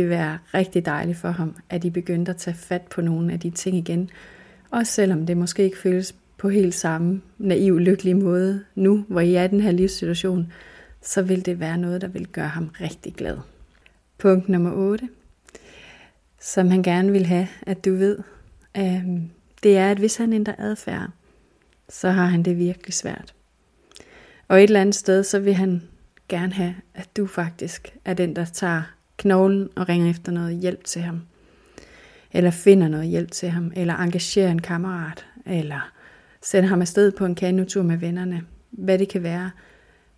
det 0.00 0.08
være 0.10 0.38
rigtig 0.54 0.86
dejligt 0.86 1.18
for 1.18 1.30
ham, 1.30 1.56
at 1.70 1.84
I 1.84 1.90
begyndte 1.90 2.30
at 2.30 2.36
tage 2.36 2.56
fat 2.56 2.82
på 2.82 3.00
nogle 3.00 3.32
af 3.32 3.40
de 3.40 3.50
ting 3.50 3.76
igen, 3.76 4.10
Også 4.70 4.92
selvom 4.92 5.26
det 5.26 5.36
måske 5.36 5.64
ikke 5.64 5.78
føles 5.78 6.14
på 6.38 6.48
helt 6.48 6.74
samme 6.74 7.20
naiv, 7.38 7.78
lykkelig 7.78 8.16
måde 8.16 8.64
nu, 8.74 9.04
hvor 9.08 9.20
I 9.20 9.34
er 9.34 9.44
i 9.44 9.48
den 9.48 9.60
her 9.60 9.70
livssituation, 9.70 10.52
så 11.02 11.22
vil 11.22 11.46
det 11.46 11.60
være 11.60 11.78
noget, 11.78 12.00
der 12.00 12.08
vil 12.08 12.26
gøre 12.26 12.48
ham 12.48 12.70
rigtig 12.80 13.14
glad. 13.14 13.38
Punkt 14.18 14.48
nummer 14.48 14.72
8, 14.72 15.08
som 16.40 16.70
han 16.70 16.82
gerne 16.82 17.12
vil 17.12 17.26
have, 17.26 17.48
at 17.62 17.84
du 17.84 17.94
ved, 17.94 18.18
øh, 18.76 19.04
det 19.62 19.76
er, 19.76 19.90
at 19.90 19.98
hvis 19.98 20.16
han 20.16 20.32
ændrer 20.32 20.54
adfærd, 20.58 21.10
så 21.88 22.10
har 22.10 22.26
han 22.26 22.42
det 22.42 22.58
virkelig 22.58 22.94
svært. 22.94 23.34
Og 24.48 24.58
et 24.58 24.62
eller 24.62 24.80
andet 24.80 24.94
sted, 24.94 25.24
så 25.24 25.38
vil 25.38 25.54
han 25.54 25.82
gerne 26.28 26.52
have, 26.52 26.74
at 26.94 27.16
du 27.16 27.26
faktisk 27.26 27.96
er 28.04 28.14
den, 28.14 28.36
der 28.36 28.44
tager 28.44 28.82
knoglen 29.20 29.68
og 29.76 29.88
ringer 29.88 30.10
efter 30.10 30.32
noget 30.32 30.56
hjælp 30.56 30.84
til 30.84 31.02
ham. 31.02 31.20
Eller 32.32 32.50
finder 32.50 32.88
noget 32.88 33.06
hjælp 33.06 33.30
til 33.30 33.48
ham, 33.48 33.72
eller 33.76 33.94
engagerer 33.94 34.50
en 34.50 34.62
kammerat, 34.62 35.26
eller 35.46 35.90
sender 36.42 36.68
ham 36.68 36.80
afsted 36.80 37.12
på 37.12 37.24
en 37.24 37.34
kanotur 37.34 37.82
med 37.82 37.96
vennerne. 37.96 38.42
Hvad 38.70 38.98
det 38.98 39.08
kan 39.08 39.22
være. 39.22 39.50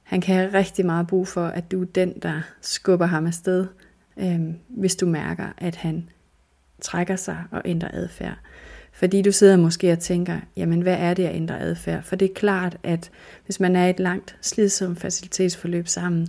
Han 0.02 0.20
kan 0.20 0.34
have 0.34 0.52
rigtig 0.52 0.86
meget 0.86 1.06
brug 1.06 1.28
for, 1.28 1.46
at 1.46 1.72
du 1.72 1.82
er 1.82 1.86
den, 1.86 2.14
der 2.22 2.40
skubber 2.60 3.06
ham 3.06 3.26
afsted, 3.26 3.66
øh, 4.16 4.40
hvis 4.68 4.96
du 4.96 5.06
mærker, 5.06 5.46
at 5.58 5.76
han 5.76 6.08
trækker 6.80 7.16
sig 7.16 7.44
og 7.50 7.62
ændrer 7.64 7.90
adfærd. 7.92 8.36
Fordi 8.92 9.22
du 9.22 9.32
sidder 9.32 9.56
måske 9.56 9.92
og 9.92 9.98
tænker, 9.98 10.40
jamen 10.56 10.80
hvad 10.80 10.96
er 10.98 11.14
det 11.14 11.24
at 11.24 11.34
ændre 11.34 11.60
adfærd? 11.60 12.02
For 12.02 12.16
det 12.16 12.30
er 12.30 12.34
klart, 12.34 12.76
at 12.82 13.10
hvis 13.44 13.60
man 13.60 13.76
er 13.76 13.86
i 13.86 13.90
et 13.90 14.00
langt, 14.00 14.36
slidsomt 14.40 15.00
facilitetsforløb 15.00 15.88
sammen, 15.88 16.28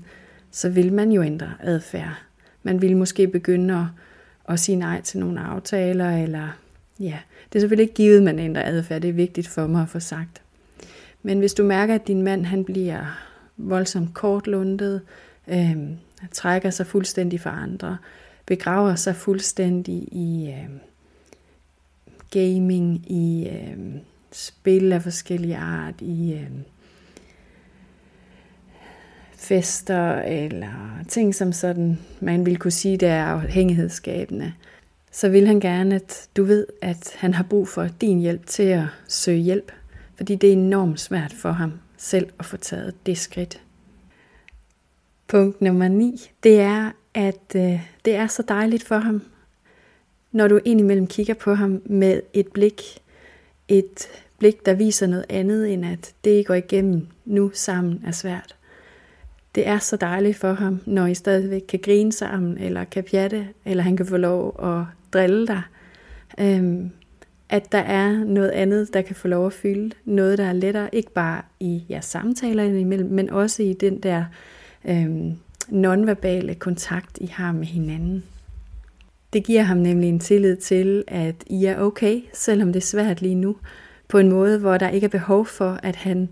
så 0.52 0.70
vil 0.70 0.94
man 0.94 1.12
jo 1.12 1.24
ændre 1.24 1.54
adfærd. 1.60 2.24
Man 2.64 2.82
ville 2.82 2.98
måske 2.98 3.28
begynde 3.28 3.74
at, 3.74 3.86
at 4.54 4.60
sige 4.60 4.76
nej 4.76 5.02
til 5.02 5.20
nogle 5.20 5.40
aftaler, 5.40 6.24
eller 6.24 6.48
ja, 7.00 7.20
det 7.50 7.56
er 7.56 7.60
selvfølgelig 7.60 7.84
ikke 7.84 7.94
givet, 7.94 8.18
at 8.18 8.24
man 8.24 8.40
ændrer 8.40 8.66
adfærd. 8.66 9.02
Det 9.02 9.10
er 9.10 9.14
vigtigt 9.14 9.48
for 9.48 9.68
mig 9.68 9.82
at 9.82 9.90
få 9.90 10.00
sagt. 10.00 10.42
Men 11.24 11.40
hvis 11.40 11.54
du 11.54 11.64
mærker, 11.64 11.96
at 11.96 12.08
din 12.08 12.22
mand 12.22 12.46
han 12.46 12.66
bliver 12.66 13.06
voldsomt 13.58 14.14
kortlundet, 14.14 15.02
øh, 15.48 15.78
trækker 16.32 16.70
sig 16.70 16.88
fuldstændig 16.88 17.42
fra 17.42 17.62
andre, 17.64 17.98
begraver 18.46 18.96
sig 18.96 19.16
fuldstændig 19.16 19.96
i 20.12 20.50
øh, 20.50 20.70
gaming, 22.32 23.12
i 23.12 23.48
øh, 23.50 23.78
spil 24.32 24.92
af 24.92 25.04
forskellige 25.04 25.58
art, 25.58 26.02
i 26.02 26.34
øh, 26.34 26.50
fester 29.44 30.22
eller 30.22 31.00
ting, 31.08 31.36
som 31.36 31.54
sådan 31.54 32.00
man 32.20 32.46
vil 32.46 32.58
kunne 32.58 32.72
sige, 32.72 32.98
det 32.98 33.10
er 33.10 33.26
afhængighedsskabende, 33.26 34.54
så 35.12 35.30
vil 35.30 35.48
han 35.48 35.60
gerne, 35.60 35.96
at 35.96 36.28
du 36.38 36.44
ved, 36.44 36.68
at 36.82 37.16
han 37.16 37.34
har 37.34 37.44
brug 37.44 37.68
for 37.68 37.88
din 38.02 38.20
hjælp 38.20 38.46
til 38.46 38.64
at 38.64 38.86
søge 39.08 39.40
hjælp, 39.40 39.72
fordi 40.16 40.36
det 40.36 40.50
er 40.50 40.54
enormt 40.54 41.00
svært 41.00 41.34
for 41.34 41.52
ham 41.52 41.74
selv 41.98 42.30
at 42.40 42.46
få 42.46 42.58
taget 42.58 42.94
det 43.06 43.18
skridt. 43.18 43.62
Punkt 45.28 45.62
nummer 45.62 45.88
9, 45.88 46.32
det 46.44 46.60
er, 46.60 46.92
at 47.14 47.56
øh, 47.56 47.82
det 48.06 48.16
er 48.16 48.28
så 48.28 48.44
dejligt 48.48 48.84
for 48.84 48.98
ham, 48.98 49.22
når 50.32 50.48
du 50.48 50.60
indimellem 50.66 51.08
kigger 51.08 51.34
på 51.34 51.54
ham 51.54 51.82
med 51.86 52.22
et 52.34 52.48
blik, 52.48 52.82
et 53.68 54.08
blik, 54.40 54.66
der 54.66 54.74
viser 54.74 55.08
noget 55.08 55.26
andet, 55.30 55.74
end 55.74 55.86
at 55.86 56.14
det, 56.24 56.40
I 56.40 56.44
går 56.44 56.54
igennem 56.54 57.08
nu 57.26 57.52
sammen, 57.54 58.04
er 58.06 58.12
svært. 58.12 58.56
Det 59.56 59.68
er 59.68 59.78
så 59.78 59.96
dejligt 59.96 60.38
for 60.38 60.54
ham, 60.54 60.82
når 60.86 61.08
I 61.08 61.14
stadigvæk 61.14 61.62
kan 61.70 61.80
grine 61.84 62.12
sammen, 62.12 62.58
eller 62.58 62.84
kan 62.84 63.04
pjatte, 63.04 63.48
eller 63.66 63.84
han 63.84 63.98
kan 63.98 64.06
få 64.06 64.18
lov 64.18 64.56
at 64.64 64.86
drille 65.14 65.48
dig. 65.48 65.62
Øhm, 66.40 66.92
at 67.50 67.72
der 67.72 67.78
er 67.78 68.24
noget 68.24 68.50
andet, 68.50 68.94
der 68.94 69.02
kan 69.02 69.16
få 69.16 69.28
lov 69.28 69.46
at 69.46 69.54
fylde. 69.54 69.96
Noget, 70.06 70.38
der 70.38 70.44
er 70.44 70.54
lettere, 70.54 70.96
ikke 70.96 71.12
bare 71.12 71.42
i 71.60 71.84
jeres 71.90 72.06
samtaler 72.06 72.64
imellem, 72.64 73.10
men 73.10 73.30
også 73.30 73.64
i 73.64 73.74
den 73.74 74.00
der 74.00 74.26
øhm, 74.86 75.34
nonverbale 75.70 76.56
kontakt, 76.56 77.18
I 77.22 77.26
har 77.26 77.52
med 77.52 77.66
hinanden. 77.66 78.24
Det 79.34 79.44
giver 79.44 79.62
ham 79.62 79.78
nemlig 79.78 80.10
en 80.10 80.20
tillid 80.20 80.56
til, 80.56 81.04
at 81.08 81.36
I 81.48 81.66
er 81.66 81.80
okay, 81.80 82.22
selvom 82.34 82.74
det 82.74 82.80
er 82.80 82.86
svært 82.86 83.22
lige 83.22 83.36
nu, 83.36 83.56
på 84.08 84.18
en 84.18 84.30
måde, 84.30 84.60
hvor 84.60 84.78
der 84.78 84.90
ikke 84.90 85.06
er 85.06 85.10
behov 85.10 85.46
for, 85.46 85.80
at 85.84 85.96
han 85.96 86.30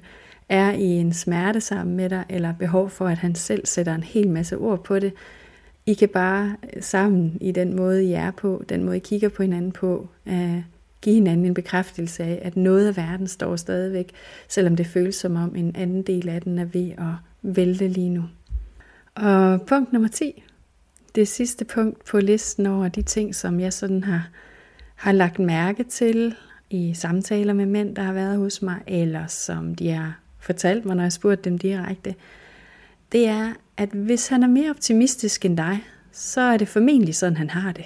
er 0.51 0.71
i 0.71 0.85
en 0.85 1.13
smerte 1.13 1.61
sammen 1.61 1.95
med 1.95 2.09
dig, 2.09 2.25
eller 2.29 2.53
behov 2.53 2.89
for, 2.89 3.07
at 3.07 3.17
han 3.17 3.35
selv 3.35 3.65
sætter 3.65 3.95
en 3.95 4.03
hel 4.03 4.29
masse 4.29 4.57
ord 4.57 4.83
på 4.83 4.99
det. 4.99 5.13
I 5.85 5.93
kan 5.93 6.09
bare 6.09 6.55
øh, 6.75 6.83
sammen 6.83 7.37
i 7.41 7.51
den 7.51 7.75
måde, 7.75 8.05
I 8.05 8.11
er 8.11 8.31
på, 8.31 8.63
den 8.69 8.83
måde, 8.83 8.97
I 8.97 8.99
kigger 8.99 9.29
på 9.29 9.43
hinanden 9.43 9.71
på, 9.71 10.09
uh, 10.25 10.61
give 11.01 11.15
hinanden 11.15 11.45
en 11.45 11.53
bekræftelse 11.53 12.23
af, 12.23 12.39
at 12.41 12.57
noget 12.57 12.87
af 12.87 12.97
verden 12.97 13.27
står 13.27 13.55
stadigvæk, 13.55 14.11
selvom 14.47 14.75
det 14.75 14.87
føles 14.87 15.15
som 15.15 15.35
om 15.35 15.55
en 15.55 15.75
anden 15.75 16.01
del 16.01 16.29
af 16.29 16.41
den 16.41 16.59
er 16.59 16.65
ved 16.65 16.91
at 16.91 17.13
vælte 17.41 17.87
lige 17.87 18.09
nu. 18.09 18.23
Og 19.15 19.61
punkt 19.61 19.93
nummer 19.93 20.09
10, 20.09 20.43
det 21.15 21.27
sidste 21.27 21.65
punkt 21.65 22.05
på 22.05 22.19
listen 22.19 22.65
over 22.65 22.87
de 22.87 23.01
ting, 23.01 23.35
som 23.35 23.59
jeg 23.59 23.73
sådan 23.73 24.03
har, 24.03 24.29
har 24.95 25.11
lagt 25.11 25.39
mærke 25.39 25.83
til 25.83 26.35
i 26.69 26.93
samtaler 26.93 27.53
med 27.53 27.65
mænd, 27.65 27.95
der 27.95 28.01
har 28.01 28.13
været 28.13 28.37
hos 28.37 28.61
mig, 28.61 28.81
eller 28.87 29.27
som 29.27 29.75
de 29.75 29.89
har 29.89 30.20
fortalt 30.41 30.85
mig, 30.85 30.95
når 30.95 31.03
jeg 31.03 31.11
spurgte 31.11 31.49
dem 31.49 31.57
direkte, 31.57 32.15
det 33.11 33.27
er, 33.27 33.53
at 33.77 33.89
hvis 33.89 34.27
han 34.27 34.43
er 34.43 34.47
mere 34.47 34.69
optimistisk 34.69 35.45
end 35.45 35.57
dig, 35.57 35.83
så 36.11 36.41
er 36.41 36.57
det 36.57 36.67
formentlig 36.67 37.15
sådan, 37.15 37.37
han 37.37 37.49
har 37.49 37.71
det. 37.71 37.85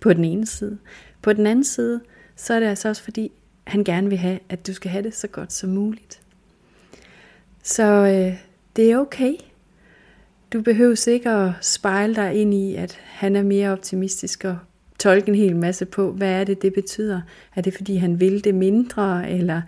På 0.00 0.12
den 0.12 0.24
ene 0.24 0.46
side. 0.46 0.78
På 1.22 1.32
den 1.32 1.46
anden 1.46 1.64
side, 1.64 2.00
så 2.36 2.54
er 2.54 2.60
det 2.60 2.66
altså 2.66 2.88
også 2.88 3.02
fordi, 3.02 3.32
han 3.66 3.84
gerne 3.84 4.08
vil 4.08 4.18
have, 4.18 4.38
at 4.48 4.66
du 4.66 4.72
skal 4.72 4.90
have 4.90 5.02
det 5.02 5.14
så 5.14 5.28
godt 5.28 5.52
som 5.52 5.70
muligt. 5.70 6.20
Så 7.62 7.84
øh, 7.84 8.38
det 8.76 8.92
er 8.92 8.98
okay. 8.98 9.32
Du 10.52 10.62
behøver 10.62 11.08
ikke 11.08 11.30
at 11.30 11.52
spejle 11.60 12.14
dig 12.14 12.34
ind 12.34 12.54
i, 12.54 12.74
at 12.74 12.98
han 13.04 13.36
er 13.36 13.42
mere 13.42 13.70
optimistisk 13.70 14.44
og 14.44 14.58
tolke 14.98 15.28
en 15.28 15.34
hel 15.34 15.56
masse 15.56 15.84
på, 15.84 16.12
hvad 16.12 16.40
er 16.40 16.44
det, 16.44 16.62
det 16.62 16.74
betyder. 16.74 17.20
Er 17.54 17.60
det, 17.60 17.74
fordi 17.74 17.96
han 17.96 18.20
vil 18.20 18.44
det 18.44 18.54
mindre, 18.54 19.30
eller 19.30 19.62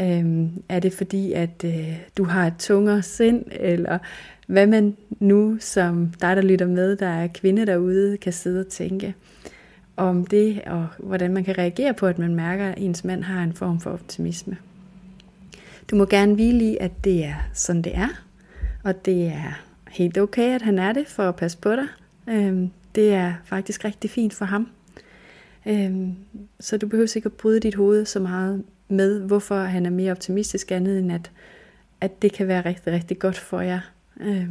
øhm, 0.00 0.62
er 0.68 0.80
det, 0.80 0.92
fordi 0.92 1.32
at 1.32 1.64
øh, 1.64 1.96
du 2.16 2.24
har 2.24 2.46
et 2.46 2.54
tungere 2.58 3.02
sind, 3.02 3.44
eller 3.50 3.98
hvad 4.46 4.66
man 4.66 4.96
nu, 5.20 5.56
som 5.60 6.12
dig, 6.20 6.36
der 6.36 6.42
lytter 6.42 6.66
med, 6.66 6.96
der 6.96 7.08
er 7.08 7.26
kvinde 7.26 7.66
derude, 7.66 8.16
kan 8.16 8.32
sidde 8.32 8.60
og 8.60 8.68
tænke 8.68 9.14
om 9.96 10.26
det, 10.26 10.62
og 10.66 10.86
hvordan 10.98 11.32
man 11.32 11.44
kan 11.44 11.58
reagere 11.58 11.94
på, 11.94 12.06
at 12.06 12.18
man 12.18 12.34
mærker, 12.34 12.68
at 12.68 12.78
ens 12.78 13.04
mand 13.04 13.22
har 13.22 13.42
en 13.42 13.52
form 13.52 13.80
for 13.80 13.90
optimisme. 13.90 14.56
Du 15.90 15.96
må 15.96 16.04
gerne 16.04 16.34
hvile 16.34 16.64
i, 16.64 16.76
at 16.80 16.92
det 17.04 17.24
er 17.24 17.34
sådan, 17.52 17.82
det 17.82 17.96
er, 17.96 18.08
og 18.82 19.04
det 19.04 19.26
er 19.26 19.62
helt 19.90 20.18
okay, 20.18 20.54
at 20.54 20.62
han 20.62 20.78
er 20.78 20.92
det 20.92 21.08
for 21.08 21.22
at 21.22 21.36
passe 21.36 21.58
på 21.58 21.72
dig. 21.72 21.86
Øhm, 22.28 22.70
det 22.94 23.12
er 23.12 23.34
faktisk 23.44 23.84
rigtig 23.84 24.10
fint 24.10 24.34
for 24.34 24.44
ham. 24.44 24.68
Øhm, 25.66 26.14
så 26.60 26.78
du 26.78 26.86
behøver 26.86 27.12
ikke 27.16 27.26
at 27.26 27.32
bryde 27.32 27.60
dit 27.60 27.74
hoved 27.74 28.04
så 28.04 28.20
meget 28.20 28.64
med, 28.92 29.20
hvorfor 29.20 29.56
han 29.56 29.86
er 29.86 29.90
mere 29.90 30.10
optimistisk 30.10 30.70
andet 30.70 30.98
end 30.98 31.12
at, 31.12 31.30
at 32.00 32.22
det 32.22 32.32
kan 32.32 32.48
være 32.48 32.64
rigtig, 32.64 32.92
rigtig 32.92 33.18
godt 33.18 33.38
for 33.38 33.60
jer. 33.60 33.80
øh, 34.20 34.48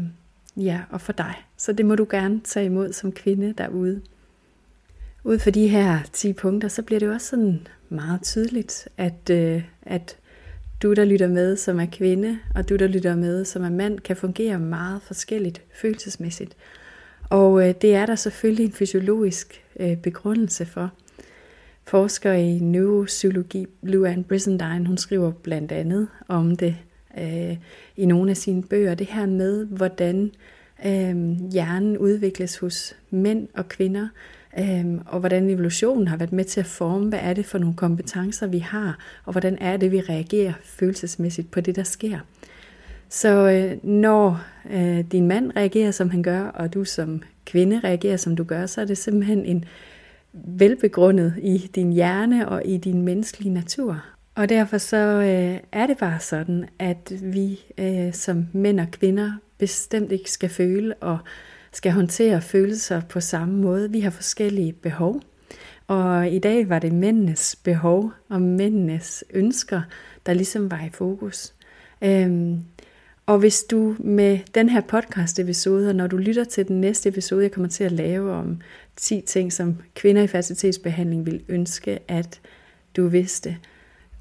ja, 0.57 0.81
og 0.89 1.01
for 1.01 1.13
dig. 1.13 1.35
Så 1.57 1.73
det 1.73 1.85
må 1.85 1.95
du 1.95 2.07
gerne 2.09 2.41
tage 2.43 2.65
imod 2.65 2.93
som 2.93 3.11
kvinde 3.11 3.53
derude. 3.57 4.01
Ud 5.23 5.39
for 5.39 5.51
de 5.51 5.67
her 5.67 5.99
10 6.13 6.33
punkter, 6.33 6.67
så 6.67 6.81
bliver 6.81 6.99
det 6.99 7.09
også 7.09 7.27
sådan 7.27 7.67
meget 7.89 8.21
tydeligt, 8.23 8.87
at, 8.97 9.29
øh, 9.31 9.63
at 9.81 10.17
du, 10.81 10.93
der 10.93 11.05
lytter 11.05 11.27
med, 11.27 11.55
som 11.55 11.79
er 11.79 11.85
kvinde, 11.91 12.39
og 12.55 12.69
du, 12.69 12.75
der 12.75 12.87
lytter 12.87 13.15
med, 13.15 13.45
som 13.45 13.63
er 13.63 13.69
mand, 13.69 13.99
kan 13.99 14.15
fungere 14.15 14.59
meget 14.59 15.01
forskelligt 15.01 15.61
følelsesmæssigt. 15.81 16.55
Og 17.29 17.67
øh, 17.67 17.75
det 17.81 17.95
er 17.95 18.05
der 18.05 18.15
selvfølgelig 18.15 18.65
en 18.65 18.71
fysiologisk 18.71 19.63
øh, 19.79 19.97
begrundelse 19.97 20.65
for. 20.65 20.91
Forsker 21.91 22.33
i 22.33 22.59
neuropsykologi, 22.59 23.65
Luann 23.81 24.23
Brizendine, 24.23 24.87
hun 24.87 24.97
skriver 24.97 25.31
blandt 25.31 25.71
andet 25.71 26.07
om 26.27 26.55
det 26.55 26.75
øh, 27.17 27.57
i 27.97 28.05
nogle 28.05 28.31
af 28.31 28.37
sine 28.37 28.63
bøger, 28.63 28.95
det 28.95 29.07
her 29.07 29.25
med, 29.25 29.65
hvordan 29.65 30.31
øh, 30.85 31.15
hjernen 31.51 31.97
udvikles 31.97 32.57
hos 32.57 32.95
mænd 33.09 33.47
og 33.53 33.67
kvinder, 33.69 34.07
øh, 34.59 34.85
og 35.05 35.19
hvordan 35.19 35.49
evolutionen 35.49 36.07
har 36.07 36.17
været 36.17 36.33
med 36.33 36.45
til 36.45 36.59
at 36.59 36.65
forme, 36.65 37.09
hvad 37.09 37.19
er 37.21 37.33
det 37.33 37.45
for 37.45 37.57
nogle 37.57 37.75
kompetencer, 37.75 38.47
vi 38.47 38.59
har, 38.59 38.97
og 39.25 39.31
hvordan 39.31 39.57
er 39.61 39.77
det, 39.77 39.91
vi 39.91 40.01
reagerer 40.01 40.53
følelsesmæssigt 40.63 41.51
på 41.51 41.61
det, 41.61 41.75
der 41.75 41.83
sker. 41.83 42.19
Så 43.09 43.49
øh, 43.49 43.89
når 43.89 44.43
øh, 44.73 44.99
din 45.11 45.27
mand 45.27 45.51
reagerer, 45.55 45.91
som 45.91 46.09
han 46.09 46.23
gør, 46.23 46.43
og 46.43 46.73
du 46.73 46.83
som 46.83 47.21
kvinde 47.45 47.81
reagerer, 47.83 48.17
som 48.17 48.35
du 48.35 48.43
gør, 48.43 48.65
så 48.65 48.81
er 48.81 48.85
det 48.85 48.97
simpelthen 48.97 49.45
en 49.45 49.65
velbegrundet 50.33 51.33
i 51.41 51.57
din 51.75 51.93
hjerne 51.93 52.49
og 52.49 52.61
i 52.65 52.77
din 52.77 53.01
menneskelige 53.01 53.53
natur. 53.53 54.05
Og 54.35 54.49
derfor 54.49 54.77
så 54.77 54.97
øh, 54.97 55.59
er 55.71 55.87
det 55.87 55.97
bare 55.97 56.19
sådan, 56.19 56.65
at 56.79 57.13
vi 57.21 57.59
øh, 57.77 58.13
som 58.13 58.47
mænd 58.53 58.79
og 58.79 58.87
kvinder 58.91 59.31
bestemt 59.57 60.11
ikke 60.11 60.31
skal 60.31 60.49
føle 60.49 60.93
og 60.95 61.17
skal 61.71 61.91
håndtere 61.91 62.41
følelser 62.41 63.01
på 63.01 63.19
samme 63.19 63.61
måde. 63.61 63.91
Vi 63.91 63.99
har 63.99 64.09
forskellige 64.09 64.73
behov, 64.73 65.21
Og 65.87 66.29
i 66.29 66.39
dag 66.39 66.69
var 66.69 66.79
det 66.79 66.93
mændenes 66.93 67.55
behov 67.63 68.11
og 68.29 68.41
mændenes 68.41 69.23
ønsker, 69.33 69.81
der 70.25 70.33
ligesom 70.33 70.71
var 70.71 70.85
i 70.85 70.89
fokus. 70.89 71.53
Øhm, 72.01 72.59
og 73.31 73.39
hvis 73.39 73.63
du 73.63 73.95
med 73.99 74.39
den 74.55 74.69
her 74.69 74.81
podcast 74.81 75.39
episode, 75.39 75.89
og 75.89 75.95
når 75.95 76.07
du 76.07 76.17
lytter 76.17 76.43
til 76.43 76.67
den 76.67 76.81
næste 76.81 77.09
episode, 77.09 77.43
jeg 77.43 77.51
kommer 77.51 77.69
til 77.69 77.83
at 77.83 77.91
lave 77.91 78.31
om 78.31 78.61
10 78.95 79.21
ting, 79.21 79.53
som 79.53 79.77
kvinder 79.95 80.21
i 80.21 80.27
facilitetsbehandling 80.27 81.25
vil 81.25 81.43
ønske, 81.47 81.99
at 82.07 82.39
du 82.97 83.07
vidste. 83.07 83.57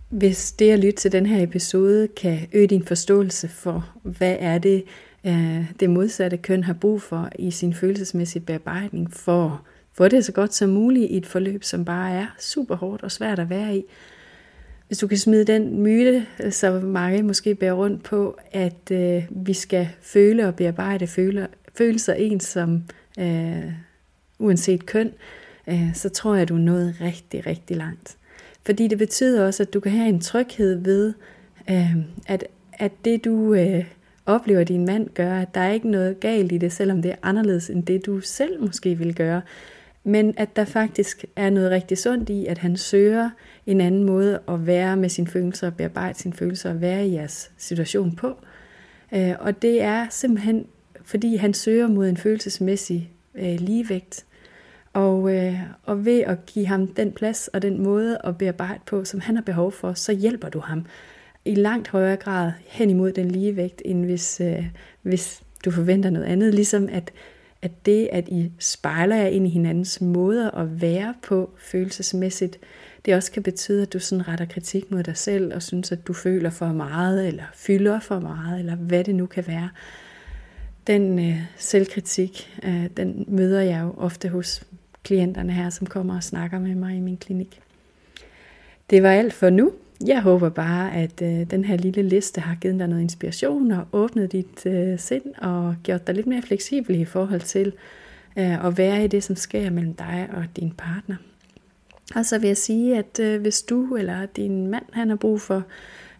Hvis 0.08 0.52
det 0.52 0.70
at 0.70 0.78
lytte 0.78 1.00
til 1.00 1.12
den 1.12 1.26
her 1.26 1.42
episode 1.42 2.08
kan 2.08 2.38
øge 2.52 2.66
din 2.66 2.84
forståelse 2.84 3.48
for, 3.48 3.90
hvad 4.02 4.36
er 4.38 4.58
det, 4.58 4.84
øh, 5.26 5.64
det 5.80 5.90
modsatte 5.90 6.36
køn 6.36 6.64
har 6.64 6.74
brug 6.74 7.02
for 7.02 7.28
i 7.38 7.50
sin 7.50 7.74
følelsesmæssige 7.74 8.42
bearbejdning, 8.42 9.12
for 9.12 9.44
at 9.44 9.58
få 9.92 10.08
det 10.08 10.24
så 10.24 10.32
godt 10.32 10.54
som 10.54 10.70
muligt 10.70 11.10
i 11.10 11.16
et 11.16 11.26
forløb, 11.26 11.64
som 11.64 11.84
bare 11.84 12.12
er 12.12 12.26
super 12.38 12.76
hårdt 12.76 13.02
og 13.02 13.12
svært 13.12 13.38
at 13.38 13.50
være 13.50 13.76
i, 13.76 13.84
hvis 14.90 14.98
du 14.98 15.06
kan 15.06 15.18
smide 15.18 15.44
den 15.44 15.82
myte, 15.82 16.26
øh, 16.42 16.52
så 16.52 16.80
mange 16.80 17.22
måske 17.22 17.54
bærer 17.54 17.72
rundt 17.72 18.02
på, 18.02 18.38
at 18.52 18.90
øh, 18.90 19.22
vi 19.30 19.52
skal 19.52 19.88
føle 20.00 20.48
og 20.48 20.54
bearbejde 20.54 21.06
føle, 21.06 21.48
følelser 21.74 22.14
ens 22.14 22.44
som 22.44 22.82
øh, 23.18 23.72
uanset 24.38 24.86
køn, 24.86 25.12
øh, 25.66 25.94
så 25.94 26.08
tror 26.08 26.34
jeg, 26.34 26.42
at 26.42 26.48
du 26.48 26.54
er 26.54 26.58
nået 26.58 26.94
rigtig, 27.00 27.46
rigtig 27.46 27.76
langt. 27.76 28.16
Fordi 28.66 28.88
det 28.88 28.98
betyder 28.98 29.46
også, 29.46 29.62
at 29.62 29.74
du 29.74 29.80
kan 29.80 29.92
have 29.92 30.08
en 30.08 30.20
tryghed 30.20 30.74
ved, 30.74 31.14
øh, 31.70 31.96
at, 32.26 32.44
at 32.72 32.92
det 33.04 33.24
du 33.24 33.54
øh, 33.54 33.84
oplever, 34.26 34.64
din 34.64 34.84
mand 34.84 35.08
gør, 35.14 35.40
at 35.40 35.54
der 35.54 35.60
er 35.60 35.72
ikke 35.72 35.90
noget 35.90 36.20
galt 36.20 36.52
i 36.52 36.58
det, 36.58 36.72
selvom 36.72 37.02
det 37.02 37.10
er 37.10 37.16
anderledes 37.22 37.70
end 37.70 37.86
det, 37.86 38.06
du 38.06 38.20
selv 38.20 38.62
måske 38.62 38.94
vil 38.94 39.14
gøre. 39.14 39.42
Men 40.04 40.34
at 40.36 40.56
der 40.56 40.64
faktisk 40.64 41.24
er 41.36 41.50
noget 41.50 41.70
rigtig 41.70 41.98
sundt 41.98 42.30
i, 42.30 42.46
at 42.46 42.58
han 42.58 42.76
søger 42.76 43.30
en 43.70 43.80
anden 43.80 44.04
måde 44.04 44.40
at 44.48 44.66
være 44.66 44.96
med 44.96 45.08
sine 45.08 45.26
følelser, 45.26 45.66
og 45.66 45.74
bearbejde 45.74 46.18
sine 46.18 46.34
følelser 46.34 46.70
og 46.70 46.80
være 46.80 47.06
i 47.06 47.14
jeres 47.14 47.50
situation 47.58 48.16
på. 48.16 48.36
Øh, 49.14 49.34
og 49.40 49.62
det 49.62 49.82
er 49.82 50.06
simpelthen, 50.10 50.66
fordi 51.02 51.36
han 51.36 51.54
søger 51.54 51.88
mod 51.88 52.08
en 52.08 52.16
følelsesmæssig 52.16 53.10
øh, 53.34 53.60
ligevægt. 53.60 54.24
Og, 54.92 55.34
øh, 55.34 55.60
og 55.82 56.04
ved 56.04 56.20
at 56.20 56.46
give 56.46 56.66
ham 56.66 56.86
den 56.86 57.12
plads 57.12 57.48
og 57.48 57.62
den 57.62 57.82
måde 57.82 58.18
at 58.24 58.38
bearbejde 58.38 58.80
på, 58.86 59.04
som 59.04 59.20
han 59.20 59.34
har 59.34 59.42
behov 59.42 59.72
for, 59.72 59.92
så 59.92 60.12
hjælper 60.12 60.48
du 60.48 60.60
ham 60.60 60.86
i 61.44 61.54
langt 61.54 61.88
højere 61.88 62.16
grad 62.16 62.52
hen 62.66 62.90
imod 62.90 63.12
den 63.12 63.30
ligevægt, 63.30 63.82
end 63.84 64.04
hvis, 64.04 64.40
øh, 64.40 64.64
hvis 65.02 65.42
du 65.64 65.70
forventer 65.70 66.10
noget 66.10 66.26
andet. 66.26 66.54
Ligesom 66.54 66.88
at 66.92 67.12
at 67.62 67.86
det, 67.86 68.08
at 68.12 68.28
I 68.28 68.52
spejler 68.58 69.16
jer 69.16 69.26
ind 69.26 69.46
i 69.46 69.50
hinandens 69.50 70.00
måder 70.00 70.50
at 70.50 70.80
være 70.80 71.14
på 71.22 71.50
følelsesmæssigt, 71.58 72.58
det 73.04 73.14
også 73.14 73.32
kan 73.32 73.42
betyde, 73.42 73.82
at 73.82 73.92
du 73.92 73.98
sådan 73.98 74.28
retter 74.28 74.44
kritik 74.44 74.90
mod 74.90 75.02
dig 75.02 75.16
selv, 75.16 75.54
og 75.54 75.62
synes, 75.62 75.92
at 75.92 76.06
du 76.06 76.12
føler 76.12 76.50
for 76.50 76.72
meget, 76.72 77.28
eller 77.28 77.44
fylder 77.54 78.00
for 78.00 78.20
meget, 78.20 78.58
eller 78.58 78.76
hvad 78.76 79.04
det 79.04 79.14
nu 79.14 79.26
kan 79.26 79.46
være. 79.46 79.70
Den 80.86 81.18
øh, 81.18 81.36
selvkritik, 81.56 82.58
øh, 82.62 82.86
den 82.96 83.24
møder 83.28 83.60
jeg 83.60 83.82
jo 83.82 83.94
ofte 83.96 84.28
hos 84.28 84.62
klienterne 85.02 85.52
her, 85.52 85.70
som 85.70 85.86
kommer 85.86 86.16
og 86.16 86.22
snakker 86.22 86.58
med 86.58 86.74
mig 86.74 86.96
i 86.96 87.00
min 87.00 87.16
klinik. 87.16 87.60
Det 88.90 89.02
var 89.02 89.12
alt 89.12 89.32
for 89.32 89.50
nu. 89.50 89.72
Jeg 90.06 90.22
håber 90.22 90.48
bare, 90.48 90.94
at 90.94 91.22
øh, 91.22 91.50
den 91.50 91.64
her 91.64 91.76
lille 91.76 92.02
liste 92.02 92.40
har 92.40 92.54
givet 92.54 92.78
dig 92.78 92.88
noget 92.88 93.02
inspiration 93.02 93.70
og 93.70 93.86
åbnet 93.92 94.32
dit 94.32 94.66
øh, 94.66 94.98
sind 94.98 95.34
og 95.38 95.76
gjort 95.82 96.06
dig 96.06 96.14
lidt 96.14 96.26
mere 96.26 96.42
fleksibel 96.42 97.00
i 97.00 97.04
forhold 97.04 97.40
til 97.40 97.72
øh, 98.36 98.64
at 98.66 98.78
være 98.78 99.04
i 99.04 99.06
det, 99.06 99.24
som 99.24 99.36
sker 99.36 99.70
mellem 99.70 99.94
dig 99.94 100.28
og 100.32 100.44
din 100.56 100.72
partner. 100.78 101.16
Og 102.14 102.26
så 102.26 102.38
vil 102.38 102.46
jeg 102.46 102.56
sige, 102.56 102.98
at 102.98 103.20
øh, 103.20 103.40
hvis 103.40 103.62
du 103.62 103.96
eller 103.96 104.26
din 104.26 104.66
mand 104.66 104.84
han 104.92 105.08
har 105.08 105.16
brug 105.16 105.40
for 105.40 105.62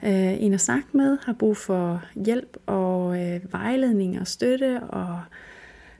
øh, 0.04 0.42
en 0.42 0.54
at 0.54 0.61
snakke 0.61 0.88
med, 0.92 1.18
har 1.22 1.33
brug 1.33 1.57
for 1.57 2.03
hjælp 2.14 2.57
og 2.66 3.20
øh, 3.20 3.53
vejledning 3.53 4.20
og 4.20 4.26
støtte 4.26 4.81
og 4.81 5.20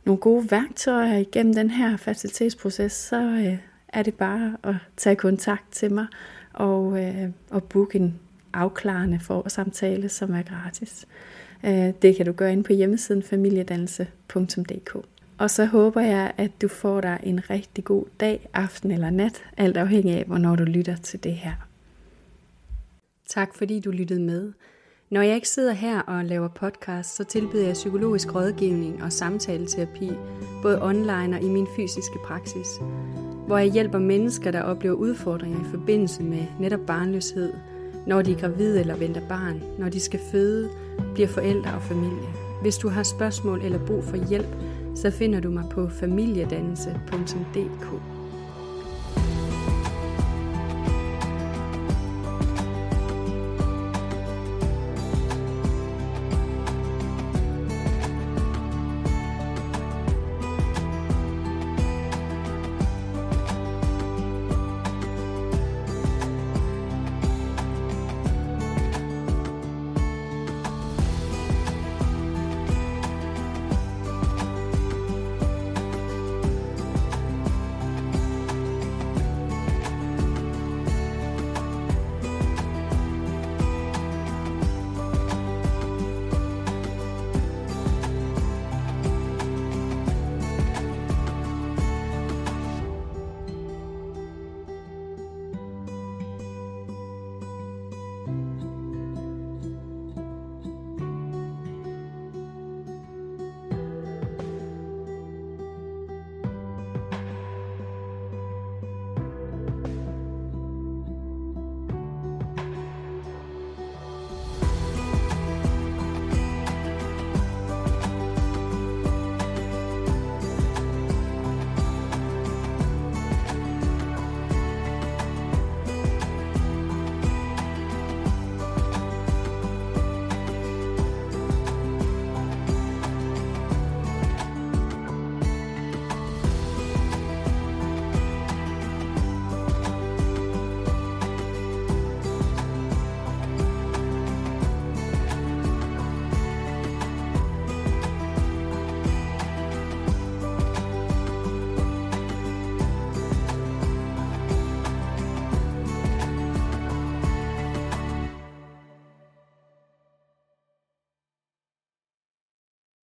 nogle 0.05 0.21
gode 0.21 0.51
værktøjer 0.51 1.17
igennem 1.17 1.55
den 1.55 1.71
her 1.71 1.97
facilitetsproces, 1.97 2.93
så 2.93 3.23
øh, 3.23 3.59
er 3.89 4.03
det 4.03 4.15
bare 4.15 4.57
at 4.63 4.75
tage 4.97 5.17
kontakt 5.17 5.73
til 5.73 5.93
mig 5.93 6.07
og, 6.53 7.05
øh, 7.05 7.29
og 7.51 7.65
booke 7.65 7.99
en 7.99 8.21
afklarende 8.53 9.21
for 9.21 9.49
samtale, 9.49 10.09
som 10.09 10.35
er 10.35 10.43
gratis. 10.43 11.07
Øh, 11.65 11.93
det 12.03 12.17
kan 12.17 12.27
du 12.27 12.33
gøre 12.33 12.53
ind 12.53 12.65
på 12.65 12.73
hjemmesiden 12.73 13.23
familiedannelse.dk. 13.23 14.97
Og 15.41 15.51
så 15.51 15.65
håber 15.65 16.01
jeg, 16.01 16.33
at 16.37 16.51
du 16.63 16.69
får 16.69 17.01
dig 17.01 17.21
en 17.23 17.51
rigtig 17.51 17.85
god 17.85 18.05
dag, 18.21 18.49
aften 18.55 18.91
eller 18.91 19.11
nat, 19.11 19.45
alt 19.57 19.77
afhængig 19.77 20.15
af, 20.15 20.25
hvornår 20.25 20.57
du 20.57 20.65
lytter 20.65 20.97
til 20.97 21.25
det 21.25 21.35
her. 21.35 21.55
Tak 23.29 23.55
fordi 23.55 23.81
du 23.81 23.91
lyttede 23.91 24.21
med. 24.21 24.53
Når 25.11 25.23
jeg 25.23 25.35
ikke 25.35 25.49
sidder 25.49 25.73
her 25.73 26.01
og 26.01 26.25
laver 26.25 26.49
podcast, 26.49 27.17
så 27.17 27.25
tilbyder 27.25 27.67
jeg 27.67 27.75
psykologisk 27.75 28.35
rådgivning 28.35 29.03
og 29.03 29.13
samtaleterapi, 29.13 30.11
både 30.63 30.83
online 30.83 31.37
og 31.37 31.43
i 31.43 31.49
min 31.49 31.67
fysiske 31.77 32.19
praksis 32.25 32.69
hvor 33.51 33.59
jeg 33.59 33.73
hjælper 33.73 33.99
mennesker, 33.99 34.51
der 34.51 34.63
oplever 34.63 34.95
udfordringer 34.95 35.61
i 35.61 35.71
forbindelse 35.71 36.23
med 36.23 36.45
netop 36.61 36.81
barnløshed, 36.87 37.53
når 38.07 38.23
de 38.23 38.33
er 38.33 38.39
gravide 38.39 38.81
eller 38.81 38.97
venter 38.97 39.29
barn, 39.29 39.63
når 39.79 39.89
de 39.89 40.01
skal 40.01 40.21
føde, 40.33 40.71
bliver 41.15 41.29
forældre 41.29 41.75
og 41.75 41.83
familie. 41.83 42.29
Hvis 42.63 42.77
du 42.77 42.89
har 42.89 43.03
spørgsmål 43.03 43.61
eller 43.63 43.87
brug 43.87 44.05
for 44.05 44.29
hjælp, 44.29 44.57
så 45.01 45.11
finder 45.11 45.41
du 45.41 45.51
mig 45.51 45.65
på 45.71 45.89
familiedannelse.dk. 45.89 48.20